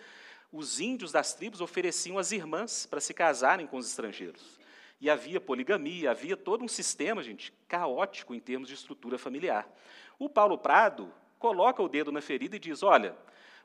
[0.51, 4.59] os índios das tribos ofereciam as irmãs para se casarem com os estrangeiros.
[5.01, 9.69] E havia poligamia, havia todo um sistema, gente, caótico em termos de estrutura familiar.
[10.19, 13.15] O Paulo Prado coloca o dedo na ferida e diz: olha,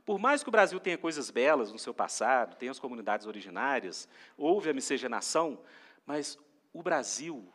[0.06, 4.08] por mais que o Brasil tenha coisas belas no seu passado, tenha as comunidades originárias,
[4.38, 5.60] houve a miscigenação,
[6.06, 6.38] mas
[6.74, 7.48] o Brasil,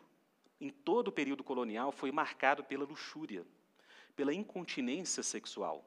[0.61, 3.47] em todo o período colonial, foi marcado pela luxúria,
[4.17, 5.85] pela incontinência sexual.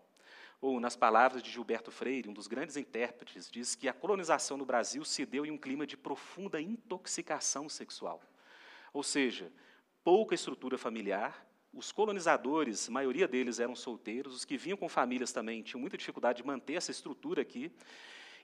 [0.62, 4.66] Ou, nas palavras de Gilberto Freire, um dos grandes intérpretes, diz que a colonização no
[4.66, 8.22] Brasil se deu em um clima de profunda intoxicação sexual.
[8.94, 9.52] Ou seja,
[10.04, 11.44] pouca estrutura familiar,
[11.74, 15.98] os colonizadores, a maioria deles eram solteiros, os que vinham com famílias também tinham muita
[15.98, 17.72] dificuldade de manter essa estrutura aqui.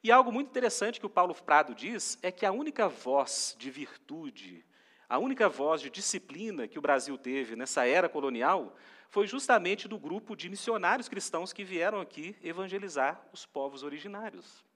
[0.03, 3.69] E algo muito interessante que o Paulo Prado diz é que a única voz de
[3.69, 4.65] virtude,
[5.09, 8.75] a única voz de disciplina que o Brasil teve nessa era colonial
[9.09, 14.66] foi justamente do grupo de missionários cristãos que vieram aqui evangelizar os povos originários.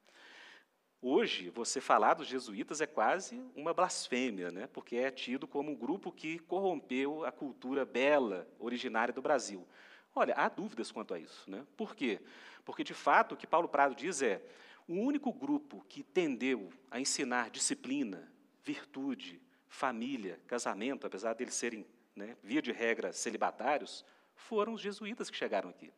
[1.03, 4.67] Hoje, você falar dos jesuítas é quase uma blasfêmia, né?
[4.71, 9.67] porque é tido como um grupo que corrompeu a cultura bela, originária do Brasil.
[10.13, 11.49] Olha, há dúvidas quanto a isso.
[11.49, 11.65] Né?
[11.75, 12.19] Por quê?
[12.63, 14.43] Porque, de fato, o que Paulo Prado diz é
[14.87, 18.31] o único grupo que tendeu a ensinar disciplina,
[18.63, 21.83] virtude, família, casamento, apesar deles serem,
[22.15, 25.91] né, via de regra, celibatários, foram os jesuítas que chegaram aqui.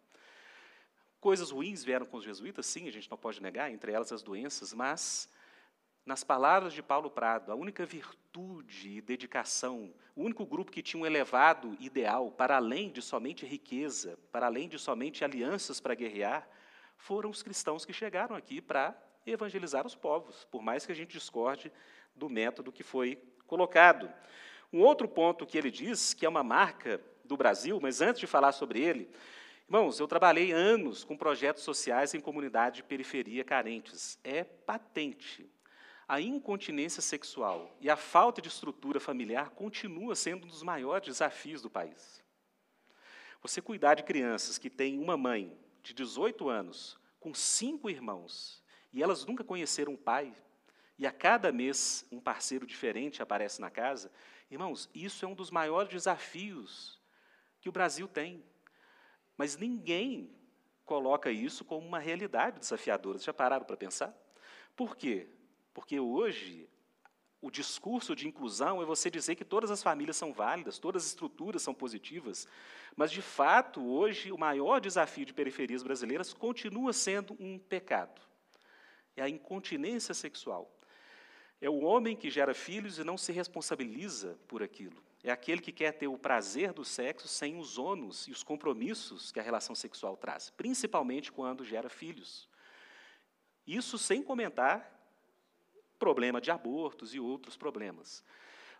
[1.24, 4.21] Coisas ruins vieram com os jesuítas, sim, a gente não pode negar, entre elas as
[4.21, 5.30] doenças, mas,
[6.05, 11.01] nas palavras de Paulo Prado, a única virtude e dedicação, o único grupo que tinha
[11.01, 16.45] um elevado ideal, para além de somente riqueza, para além de somente alianças para guerrear,
[16.97, 18.93] foram os cristãos que chegaram aqui para
[19.26, 21.71] evangelizar os povos, por mais que a gente discorde
[22.13, 23.15] do método que foi
[23.47, 24.11] colocado.
[24.74, 28.28] Um outro ponto que ele diz, que é uma marca do Brasil, mas antes de
[28.28, 29.09] falar sobre ele,
[29.66, 34.20] Irmãos, eu trabalhei anos com projetos sociais em comunidades de periferia carentes.
[34.24, 35.49] É patente.
[36.07, 41.61] A incontinência sexual e a falta de estrutura familiar continua sendo um dos maiores desafios
[41.61, 42.22] do país.
[43.41, 48.61] Você cuidar de crianças que têm uma mãe de 18 anos, com cinco irmãos,
[48.91, 50.34] e elas nunca conheceram um pai,
[50.97, 54.11] e a cada mês um parceiro diferente aparece na casa,
[54.51, 57.01] irmãos, isso é um dos maiores desafios
[57.59, 58.43] que o Brasil tem.
[59.38, 60.29] Mas ninguém
[60.86, 63.17] coloca isso como uma realidade desafiadora.
[63.17, 64.15] Vocês já pararam para pensar?
[64.75, 65.27] Por quê?
[65.73, 66.69] Porque hoje
[67.43, 71.09] o discurso de inclusão é você dizer que todas as famílias são válidas, todas as
[71.09, 72.47] estruturas são positivas,
[72.95, 78.21] mas, de fato, hoje o maior desafio de periferias brasileiras continua sendo um pecado.
[79.15, 80.73] É a incontinência sexual.
[81.59, 85.03] É o homem que gera filhos e não se responsabiliza por aquilo.
[85.24, 89.32] É aquele que quer ter o prazer do sexo sem os ônus e os compromissos
[89.32, 92.49] que a relação sexual traz, principalmente quando gera filhos.
[93.65, 94.91] Isso sem comentar
[95.97, 98.21] problema de abortos e outros problemas.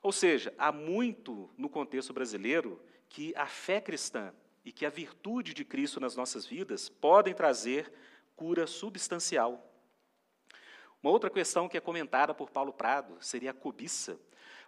[0.02, 4.34] Ou seja, há muito no contexto brasileiro que a fé cristã
[4.66, 7.90] e que a virtude de Cristo nas nossas vidas podem trazer
[8.36, 9.70] cura substancial.
[11.02, 14.20] Uma outra questão que é comentada por Paulo Prado seria a cobiça,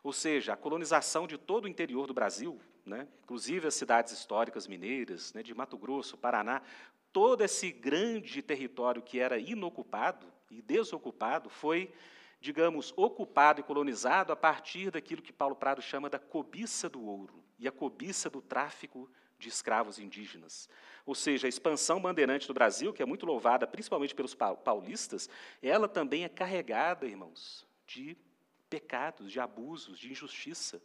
[0.05, 4.67] ou seja, a colonização de todo o interior do Brasil, né, inclusive as cidades históricas
[4.67, 6.61] mineiras, né, de Mato Grosso, Paraná,
[7.11, 11.91] todo esse grande território que era inocupado e desocupado foi,
[12.39, 17.43] digamos, ocupado e colonizado a partir daquilo que Paulo Prado chama da cobiça do ouro
[17.57, 20.69] e a cobiça do tráfico de escravos indígenas.
[21.03, 25.27] Ou seja, a expansão bandeirante do Brasil, que é muito louvada principalmente pelos paulistas,
[25.63, 28.15] ela também é carregada, irmãos, de
[28.69, 30.81] pecados, de abusos, de injustiça.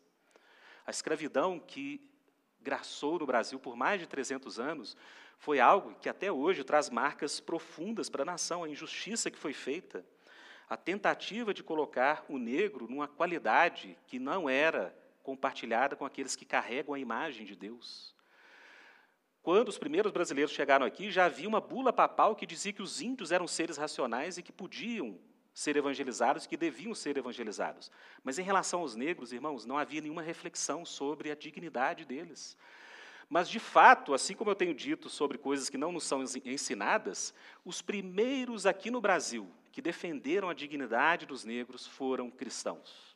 [0.86, 2.00] A escravidão que
[2.60, 4.96] graçou no Brasil por mais de 300 anos
[5.38, 9.54] foi algo que até hoje traz marcas profundas para a nação, a injustiça que foi
[9.54, 10.04] feita,
[10.68, 16.44] a tentativa de colocar o negro numa qualidade que não era compartilhada com aqueles que
[16.44, 18.14] carregam a imagem de Deus.
[19.42, 23.00] Quando os primeiros brasileiros chegaram aqui, já havia uma bula papal que dizia que os
[23.00, 25.18] índios eram seres racionais e que podiam
[25.60, 27.92] ser evangelizados, que deviam ser evangelizados.
[28.24, 32.56] Mas em relação aos negros, irmãos, não havia nenhuma reflexão sobre a dignidade deles.
[33.28, 37.34] Mas, de fato, assim como eu tenho dito sobre coisas que não nos são ensinadas,
[37.62, 43.14] os primeiros aqui no Brasil que defenderam a dignidade dos negros foram cristãos.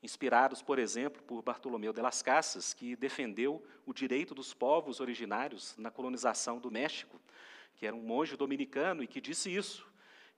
[0.00, 5.74] Inspirados, por exemplo, por Bartolomeu de las Casas, que defendeu o direito dos povos originários
[5.76, 7.20] na colonização do México,
[7.74, 9.86] que era um monge dominicano e que disse isso,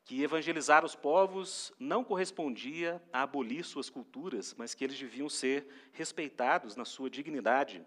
[0.09, 5.69] que evangelizar os povos não correspondia a abolir suas culturas, mas que eles deviam ser
[5.93, 7.85] respeitados na sua dignidade.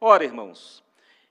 [0.00, 0.82] Ora, irmãos,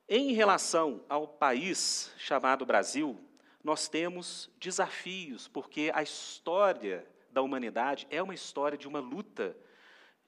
[0.07, 3.19] em relação ao país chamado Brasil,
[3.63, 9.57] nós temos desafios, porque a história da humanidade é uma história de uma luta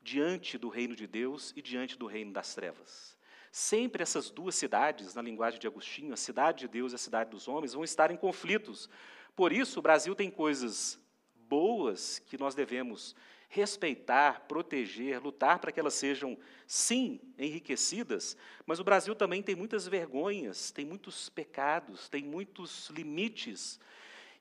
[0.01, 3.15] diante do reino de Deus e diante do reino das trevas.
[3.51, 7.29] Sempre essas duas cidades, na linguagem de Agostinho, a cidade de Deus e a cidade
[7.29, 8.89] dos homens, vão estar em conflitos.
[9.35, 10.99] Por isso, o Brasil tem coisas
[11.35, 13.15] boas que nós devemos
[13.51, 19.85] respeitar, proteger, lutar para que elas sejam, sim, enriquecidas, mas o Brasil também tem muitas
[19.85, 23.77] vergonhas, tem muitos pecados, tem muitos limites.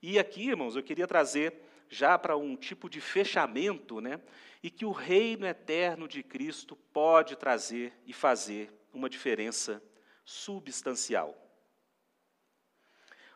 [0.01, 1.53] E aqui, irmãos, eu queria trazer
[1.89, 4.21] já para um tipo de fechamento, né,
[4.63, 9.83] e que o reino eterno de Cristo pode trazer e fazer uma diferença
[10.23, 11.35] substancial.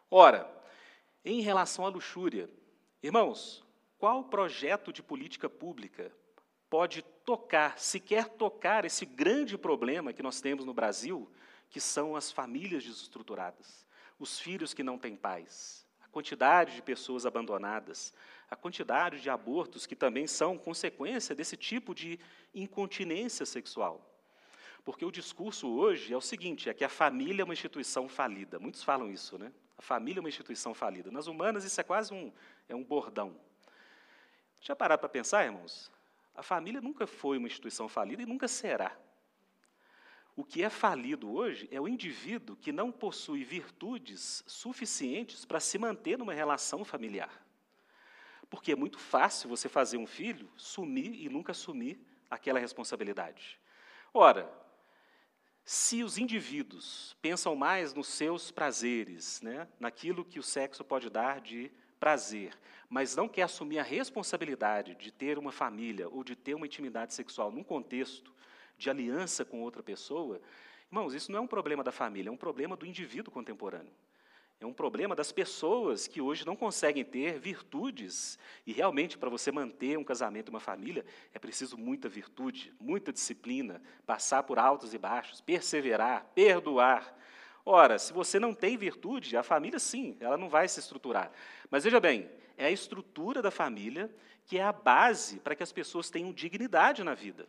[0.09, 0.49] Ora,
[1.25, 2.47] em relação à luxúria,
[3.01, 3.65] irmãos,
[3.97, 6.11] qual projeto de política pública
[6.69, 11.27] pode tocar, sequer tocar esse grande problema que nós temos no Brasil,
[11.69, 13.87] que são as famílias desestruturadas,
[14.19, 18.13] os filhos que não têm pais, a quantidade de pessoas abandonadas,
[18.49, 22.19] a quantidade de abortos que também são consequência desse tipo de
[22.53, 24.14] incontinência sexual.
[24.85, 28.59] Porque o discurso hoje é o seguinte: é que a família é uma instituição falida.
[28.59, 29.51] Muitos falam isso, né?
[29.75, 31.11] A família é uma instituição falida.
[31.11, 32.31] Nas humanas, isso é quase um,
[32.69, 33.35] é um bordão.
[34.61, 35.91] Já pararam para pensar, irmãos?
[36.35, 38.95] A família nunca foi uma instituição falida e nunca será.
[40.35, 45.77] O que é falido hoje é o indivíduo que não possui virtudes suficientes para se
[45.79, 47.31] manter numa relação familiar.
[48.49, 53.59] Porque é muito fácil você fazer um filho sumir e nunca assumir aquela responsabilidade.
[54.13, 54.64] Ora,
[55.65, 61.41] se os indivíduos pensam mais nos seus prazeres, né, naquilo que o sexo pode dar
[61.41, 62.55] de prazer,
[62.87, 67.15] mas não quer assumir a responsabilidade de ter uma família ou de ter uma intimidade
[67.15, 68.31] sexual num contexto
[68.77, 70.39] de aliança com outra pessoa,
[70.87, 73.91] irmãos, isso não é um problema da família, é um problema do indivíduo contemporâneo.
[74.59, 78.39] É um problema das pessoas que hoje não conseguem ter virtudes.
[78.65, 83.81] E realmente, para você manter um casamento uma família, é preciso muita virtude, muita disciplina,
[84.05, 87.15] passar por altos e baixos, perseverar, perdoar,
[87.65, 91.31] Ora, se você não tem virtude, a família sim, ela não vai se estruturar.
[91.67, 94.13] Mas veja bem, é a estrutura da família
[94.45, 97.47] que é a base para que as pessoas tenham dignidade na vida.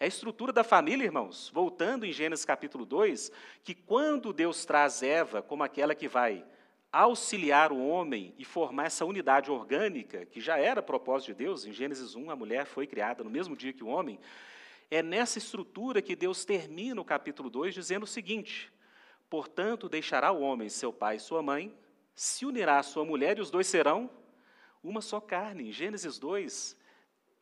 [0.00, 3.32] É a estrutura da família, irmãos, voltando em Gênesis capítulo 2,
[3.64, 6.46] que quando Deus traz Eva como aquela que vai
[6.92, 11.72] auxiliar o homem e formar essa unidade orgânica, que já era propósito de Deus, em
[11.72, 14.20] Gênesis 1, a mulher foi criada no mesmo dia que o homem,
[14.88, 18.72] é nessa estrutura que Deus termina o capítulo 2 dizendo o seguinte:
[19.28, 21.76] Portanto, deixará o homem seu pai e sua mãe,
[22.14, 24.08] se unirá à sua mulher e os dois serão
[24.80, 25.70] uma só carne.
[25.70, 26.76] Em Gênesis 2,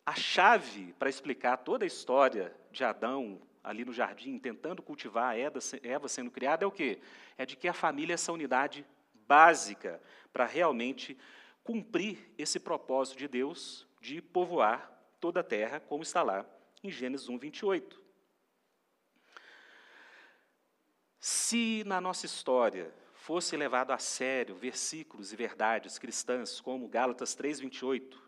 [0.07, 6.09] a chave para explicar toda a história de Adão ali no jardim, tentando cultivar Eva
[6.09, 7.00] sendo criada, é o quê?
[7.36, 8.86] É de que a família é essa unidade
[9.26, 10.00] básica
[10.32, 11.18] para realmente
[11.64, 14.88] cumprir esse propósito de Deus de povoar
[15.18, 16.46] toda a terra, como está lá
[16.84, 18.00] em Gênesis 1, 28.
[21.18, 28.26] Se na nossa história fosse levado a sério versículos e verdades cristãs, como Gálatas 3:28,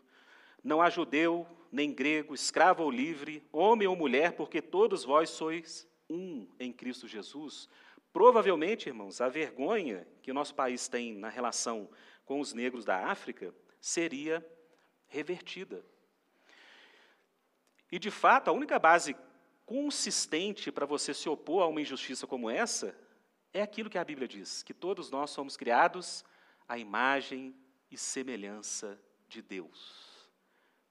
[0.63, 5.87] não há judeu nem grego, escravo ou livre, homem ou mulher, porque todos vós sois
[6.09, 7.69] um em Cristo Jesus.
[8.11, 11.89] Provavelmente, irmãos, a vergonha que o nosso país tem na relação
[12.25, 14.45] com os negros da África seria
[15.07, 15.85] revertida.
[17.91, 19.15] E, de fato, a única base
[19.65, 22.95] consistente para você se opor a uma injustiça como essa
[23.53, 26.23] é aquilo que a Bíblia diz: que todos nós somos criados
[26.67, 27.55] à imagem
[27.89, 30.08] e semelhança de Deus.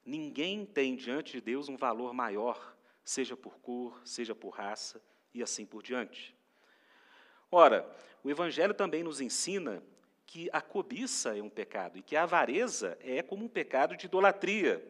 [0.09, 4.99] Ninguém tem diante de Deus um valor maior, seja por cor, seja por raça
[5.35, 6.35] e assim por diante.
[7.51, 7.87] Ora,
[8.23, 9.83] o Evangelho também nos ensina
[10.25, 14.07] que a cobiça é um pecado e que a avareza é como um pecado de
[14.07, 14.83] idolatria.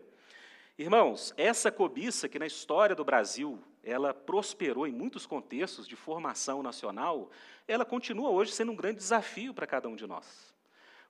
[0.77, 6.63] Irmãos, essa cobiça que na história do Brasil ela prosperou em muitos contextos de formação
[6.63, 7.29] nacional,
[7.67, 10.55] ela continua hoje sendo um grande desafio para cada um de nós.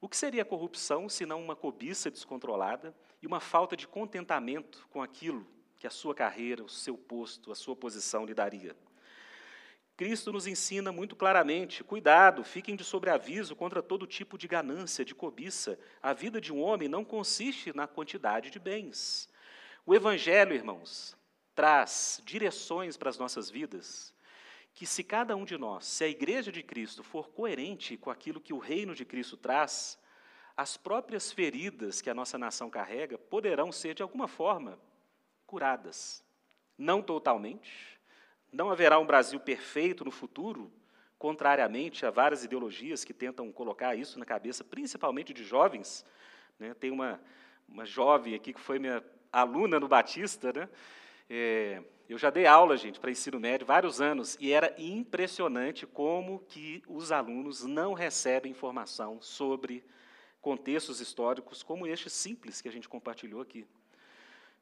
[0.01, 2.91] O que seria a corrupção se não uma cobiça descontrolada
[3.21, 5.45] e uma falta de contentamento com aquilo
[5.77, 8.75] que a sua carreira, o seu posto, a sua posição lhe daria?
[9.99, 15.13] Cristo nos ensina muito claramente: cuidado, fiquem de sobreaviso contra todo tipo de ganância, de
[15.13, 15.77] cobiça.
[16.01, 19.27] A vida de um homem não consiste na quantidade de bens.
[19.85, 21.17] O Evangelho, irmãos,
[21.53, 24.13] traz direções para as nossas vidas
[24.73, 28.39] que, se cada um de nós, se a Igreja de Cristo for coerente com aquilo
[28.39, 29.99] que o reino de Cristo traz,
[30.59, 34.77] as próprias feridas que a nossa nação carrega poderão ser, de alguma forma,
[35.47, 36.21] curadas.
[36.77, 37.97] Não totalmente,
[38.51, 40.69] não haverá um Brasil perfeito no futuro,
[41.17, 46.05] contrariamente a várias ideologias que tentam colocar isso na cabeça, principalmente de jovens.
[46.59, 46.73] Né?
[46.73, 47.21] Tem uma,
[47.65, 49.01] uma jovem aqui que foi minha
[49.31, 50.67] aluna no Batista, né?
[51.29, 56.39] É, eu já dei aula, gente, para ensino médio vários anos e era impressionante como
[56.49, 59.85] que os alunos não recebem informação sobre
[60.41, 63.67] contextos históricos como este simples que a gente compartilhou aqui.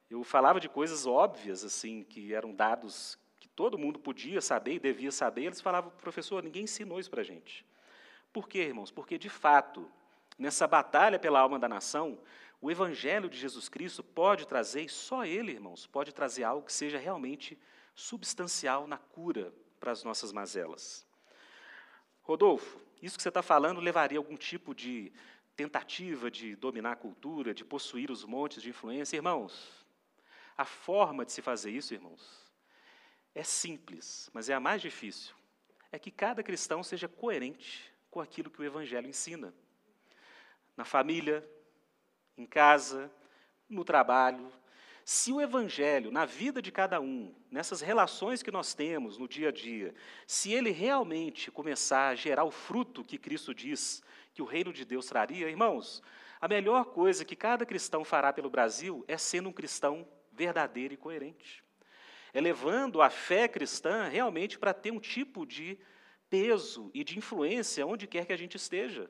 [0.09, 4.80] Eu falava de coisas óbvias assim que eram dados que todo mundo podia saber e
[4.80, 7.65] devia saber, eles falavam, professor, ninguém ensinou isso para a gente.
[8.32, 8.91] Por quê, irmãos?
[8.91, 9.89] Porque, de fato,
[10.38, 12.19] nessa batalha pela alma da nação,
[12.61, 16.73] o Evangelho de Jesus Cristo pode trazer, e só Ele, irmãos, pode trazer algo que
[16.73, 17.57] seja realmente
[17.93, 21.05] substancial na cura para as nossas mazelas.
[22.21, 25.11] Rodolfo, isso que você está falando levaria algum tipo de
[25.58, 29.18] tentativa de dominar a cultura, de possuir os montes de influência?
[29.18, 29.86] Irmãos,
[30.55, 32.47] a forma de se fazer isso, irmãos,
[33.34, 35.34] é simples, mas é a mais difícil.
[35.91, 39.53] É que cada cristão seja coerente com aquilo que o Evangelho ensina.
[40.76, 41.47] Na família,
[42.38, 43.12] em casa,
[43.68, 44.51] no trabalho.
[45.03, 49.49] Se o Evangelho, na vida de cada um, nessas relações que nós temos no dia
[49.49, 49.95] a dia,
[50.28, 54.03] se ele realmente começar a gerar o fruto que Cristo diz
[54.38, 56.02] que o reino de Deus traria, irmãos,
[56.40, 60.98] a melhor coisa que cada cristão fará pelo Brasil é sendo um cristão verdadeiro e
[60.98, 61.68] coerente
[62.38, 65.76] é levando a fé cristã realmente para ter um tipo de
[66.30, 69.10] peso e de influência onde quer que a gente esteja.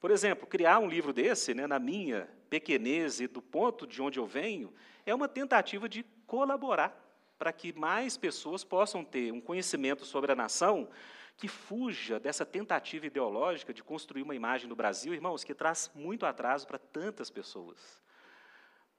[0.00, 4.18] Por exemplo, criar um livro desse, né, na minha pequenez e do ponto de onde
[4.18, 4.74] eu venho,
[5.04, 7.00] é uma tentativa de colaborar
[7.38, 10.88] para que mais pessoas possam ter um conhecimento sobre a nação
[11.36, 16.24] que fuja dessa tentativa ideológica de construir uma imagem do Brasil, irmãos, que traz muito
[16.24, 18.00] atraso para tantas pessoas.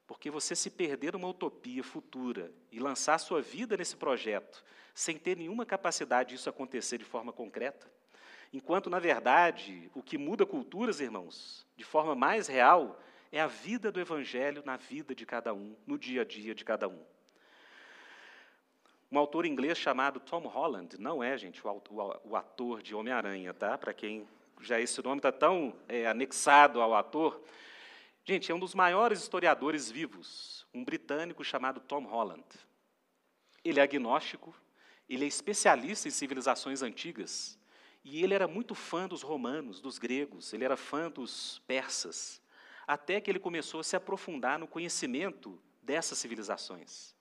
[0.05, 4.63] Porque você se perder numa utopia futura e lançar sua vida nesse projeto
[4.93, 7.91] sem ter nenhuma capacidade disso acontecer de forma concreta,
[8.53, 12.99] enquanto, na verdade, o que muda culturas, irmãos, de forma mais real,
[13.31, 16.63] é a vida do Evangelho na vida de cada um, no dia a dia de
[16.63, 17.03] cada um.
[19.11, 23.77] Um autor inglês chamado Tom Holland, não é, gente, o, ator de Homem-Aranha, tá?
[23.77, 24.27] Para quem
[24.61, 27.41] já esse nome está tão é, anexado ao ator,
[28.29, 32.43] Gente, é um dos maiores historiadores vivos, um britânico chamado Tom Holland.
[33.63, 34.53] Ele é agnóstico,
[35.07, 37.57] ele é especialista em civilizações antigas,
[38.03, 42.41] e ele era muito fã dos romanos, dos gregos, ele era fã dos persas,
[42.85, 47.15] até que ele começou a se aprofundar no conhecimento dessas civilizações.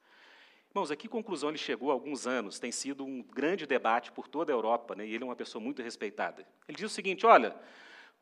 [0.76, 2.58] Irmãos, a que conclusão ele chegou há alguns anos?
[2.58, 5.58] Tem sido um grande debate por toda a Europa, né, e ele é uma pessoa
[5.58, 6.46] muito respeitada.
[6.68, 7.56] Ele diz o seguinte: olha,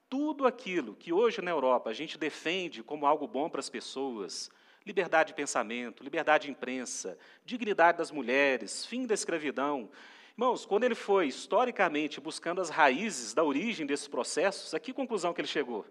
[0.08, 4.52] tudo aquilo que hoje na Europa a gente defende como algo bom para as pessoas,
[4.86, 9.90] liberdade de pensamento, liberdade de imprensa, dignidade das mulheres, fim da escravidão.
[10.38, 15.34] Irmãos, quando ele foi historicamente buscando as raízes da origem desses processos, a que conclusão
[15.34, 15.84] que ele chegou?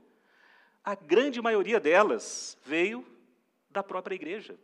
[0.82, 3.05] A grande maioria delas veio
[3.70, 4.57] da própria igreja.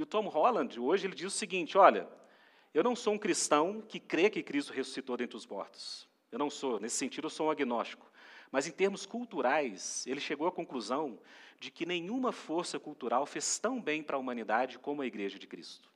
[0.00, 2.08] E o Tom Holland, hoje, ele diz o seguinte: olha,
[2.72, 6.08] eu não sou um cristão que crê que Cristo ressuscitou dentre os mortos.
[6.32, 8.10] Eu não sou, nesse sentido, eu sou um agnóstico.
[8.50, 11.18] Mas em termos culturais, ele chegou à conclusão
[11.58, 15.46] de que nenhuma força cultural fez tão bem para a humanidade como a Igreja de
[15.46, 15.92] Cristo.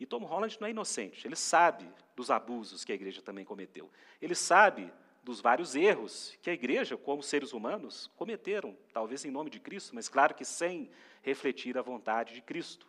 [0.00, 3.88] E Tom Holland não é inocente, ele sabe dos abusos que a igreja também cometeu.
[4.20, 4.92] Ele sabe
[5.22, 9.94] dos vários erros que a igreja, como seres humanos, cometeram, talvez em nome de Cristo,
[9.94, 10.90] mas claro que sem
[11.22, 12.88] refletir a vontade de Cristo.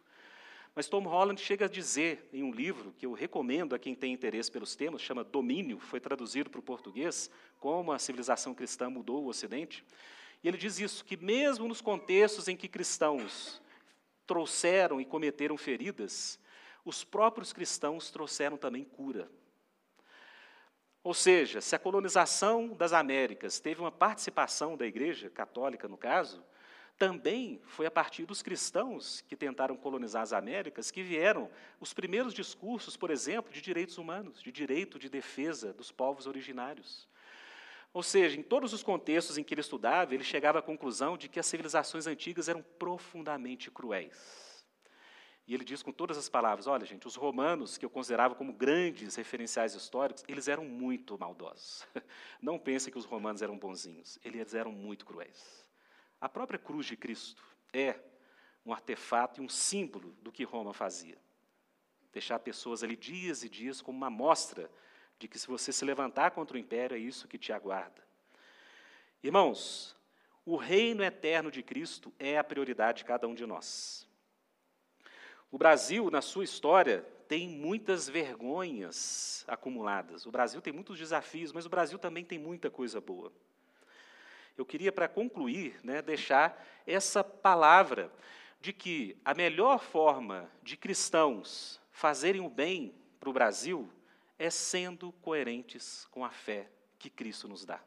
[0.78, 4.14] Mas Tom Holland chega a dizer em um livro que eu recomendo a quem tem
[4.14, 9.24] interesse pelos temas, chama Domínio, foi traduzido para o português, como a civilização cristã mudou
[9.24, 9.84] o Ocidente.
[10.44, 13.60] E ele diz isso, que mesmo nos contextos em que cristãos
[14.28, 16.40] trouxeram e cometeram feridas,
[16.86, 19.32] os próprios cristãos trouxeram também cura.
[21.04, 26.46] Ou seja, se a colonização das Américas teve uma participação da Igreja Católica, no caso,
[26.98, 32.34] também foi a partir dos cristãos que tentaram colonizar as Américas que vieram os primeiros
[32.34, 37.08] discursos, por exemplo, de direitos humanos, de direito de defesa dos povos originários.
[37.94, 41.30] Ou seja, em todos os contextos em que ele estudava, ele chegava à conclusão de
[41.30, 44.48] que as civilizações antigas eram profundamente cruéis.
[45.48, 48.52] E ele diz com todas as palavras: olha, gente, os romanos, que eu considerava como
[48.52, 51.88] grandes referenciais históricos, eles eram muito maldosos.
[52.42, 55.67] Não pense que os romanos eram bonzinhos, eles eram muito cruéis.
[56.20, 58.00] A própria cruz de Cristo é
[58.66, 61.18] um artefato e um símbolo do que Roma fazia.
[62.12, 64.70] Deixar pessoas ali dias e dias como uma mostra
[65.20, 68.06] de que se você se levantar contra o império, é isso que te aguarda.
[69.24, 69.96] Irmãos,
[70.46, 74.08] o reino eterno de Cristo é a prioridade de cada um de nós.
[75.52, 80.26] O Brasil, na sua história, tem muitas vergonhas acumuladas.
[80.26, 83.32] O Brasil tem muitos desafios, mas o Brasil também tem muita coisa boa.
[84.58, 88.12] Eu queria, para concluir, né, deixar essa palavra
[88.60, 93.90] de que a melhor forma de cristãos fazerem o bem para o Brasil
[94.38, 97.80] é sendo coerentes com a fé que Cristo nos dá.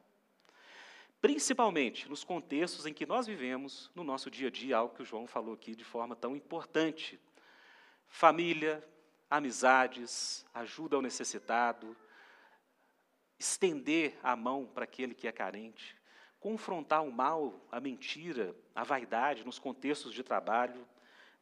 [1.20, 5.04] Principalmente nos contextos em que nós vivemos no nosso dia a dia, algo que o
[5.04, 7.20] João falou aqui de forma tão importante
[8.08, 8.82] família,
[9.28, 11.96] amizades, ajuda ao necessitado,
[13.38, 15.96] estender a mão para aquele que é carente,
[16.40, 20.86] confrontar o mal, a mentira, a vaidade nos contextos de trabalho,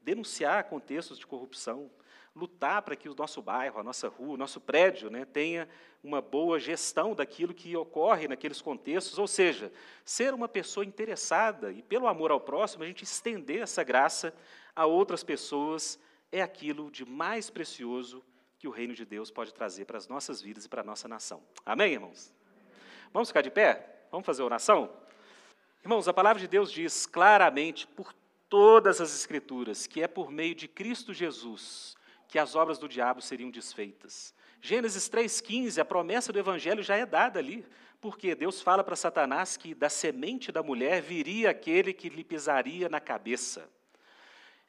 [0.01, 1.89] denunciar contextos de corrupção,
[2.35, 5.69] lutar para que o nosso bairro, a nossa rua, o nosso prédio né, tenha
[6.03, 9.73] uma boa gestão daquilo que ocorre naqueles contextos, ou seja,
[10.05, 14.35] ser uma pessoa interessada e, pelo amor ao próximo, a gente estender essa graça
[14.75, 15.99] a outras pessoas
[16.31, 18.25] é aquilo de mais precioso
[18.59, 21.09] que o reino de Deus pode trazer para as nossas vidas e para a nossa
[21.09, 21.43] nação.
[21.65, 22.33] Amém, irmãos?
[23.13, 23.98] Vamos ficar de pé?
[24.11, 24.91] Vamos fazer oração?
[25.83, 28.15] Irmãos, a palavra de Deus diz claramente por
[28.49, 31.97] todas as Escrituras que é por meio de Cristo Jesus
[32.27, 34.35] que as obras do diabo seriam desfeitas.
[34.61, 37.65] Gênesis 3,15, a promessa do Evangelho já é dada ali,
[38.01, 42.89] porque Deus fala para Satanás que da semente da mulher viria aquele que lhe pisaria
[42.89, 43.69] na cabeça.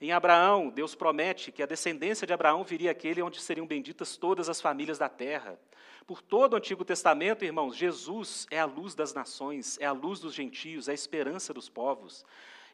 [0.02, 4.48] Em Abraão, Deus promete que a descendência de Abraão viria aquele onde seriam benditas todas
[4.48, 5.60] as famílias da terra.
[6.10, 10.20] Por todo o Antigo Testamento, irmãos, Jesus é a luz das nações, é a luz
[10.20, 12.26] dos gentios, é a esperança dos povos.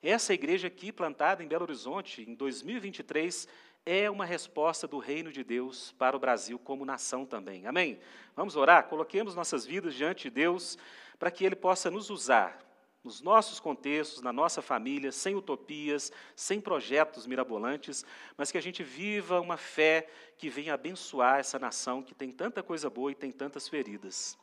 [0.01, 3.45] Essa igreja aqui, plantada em Belo Horizonte, em 2023,
[3.85, 7.67] é uma resposta do reino de Deus para o Brasil como nação também.
[7.67, 7.99] Amém?
[8.37, 8.87] Vamos orar?
[8.87, 10.77] Coloquemos nossas vidas diante de Deus
[11.19, 12.64] para que Ele possa nos usar
[13.05, 18.03] nos nossos contextos, na nossa família, sem utopias, sem projetos mirabolantes,
[18.35, 22.63] mas que a gente viva uma fé que venha abençoar essa nação que tem tanta
[22.63, 24.35] coisa boa e tem tantas feridas.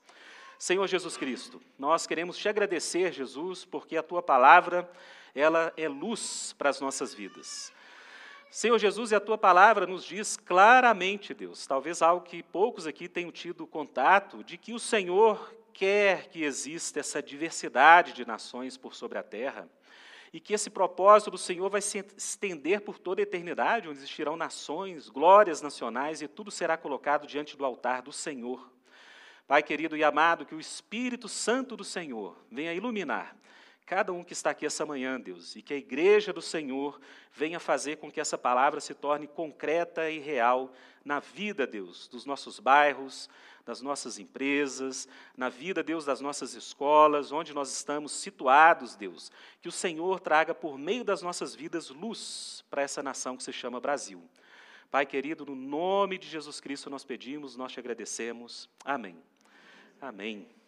[0.57, 4.89] Senhor Jesus Cristo, nós queremos te agradecer, Jesus, porque a tua palavra,
[5.35, 7.73] ela é luz para as nossas vidas.
[8.49, 13.09] Senhor Jesus, e a tua palavra nos diz claramente, Deus, talvez algo que poucos aqui
[13.09, 18.95] tenham tido contato, de que o Senhor quer que exista essa diversidade de nações por
[18.95, 19.69] sobre a terra
[20.33, 24.37] e que esse propósito do Senhor vai se estender por toda a eternidade, onde existirão
[24.37, 28.73] nações, glórias nacionais e tudo será colocado diante do altar do Senhor.
[29.47, 33.37] Pai querido e amado, que o Espírito Santo do Senhor venha iluminar
[33.93, 36.99] cada um que está aqui essa manhã, Deus, e que a igreja do Senhor
[37.31, 40.73] venha fazer com que essa palavra se torne concreta e real
[41.05, 43.29] na vida, Deus, dos nossos bairros,
[43.65, 49.31] das nossas empresas, na vida, Deus, das nossas escolas, onde nós estamos situados, Deus.
[49.61, 53.53] Que o Senhor traga por meio das nossas vidas luz para essa nação que se
[53.53, 54.23] chama Brasil.
[54.91, 58.69] Pai querido, no nome de Jesus Cristo nós pedimos, nós te agradecemos.
[58.85, 59.17] Amém.
[60.01, 60.62] Amém.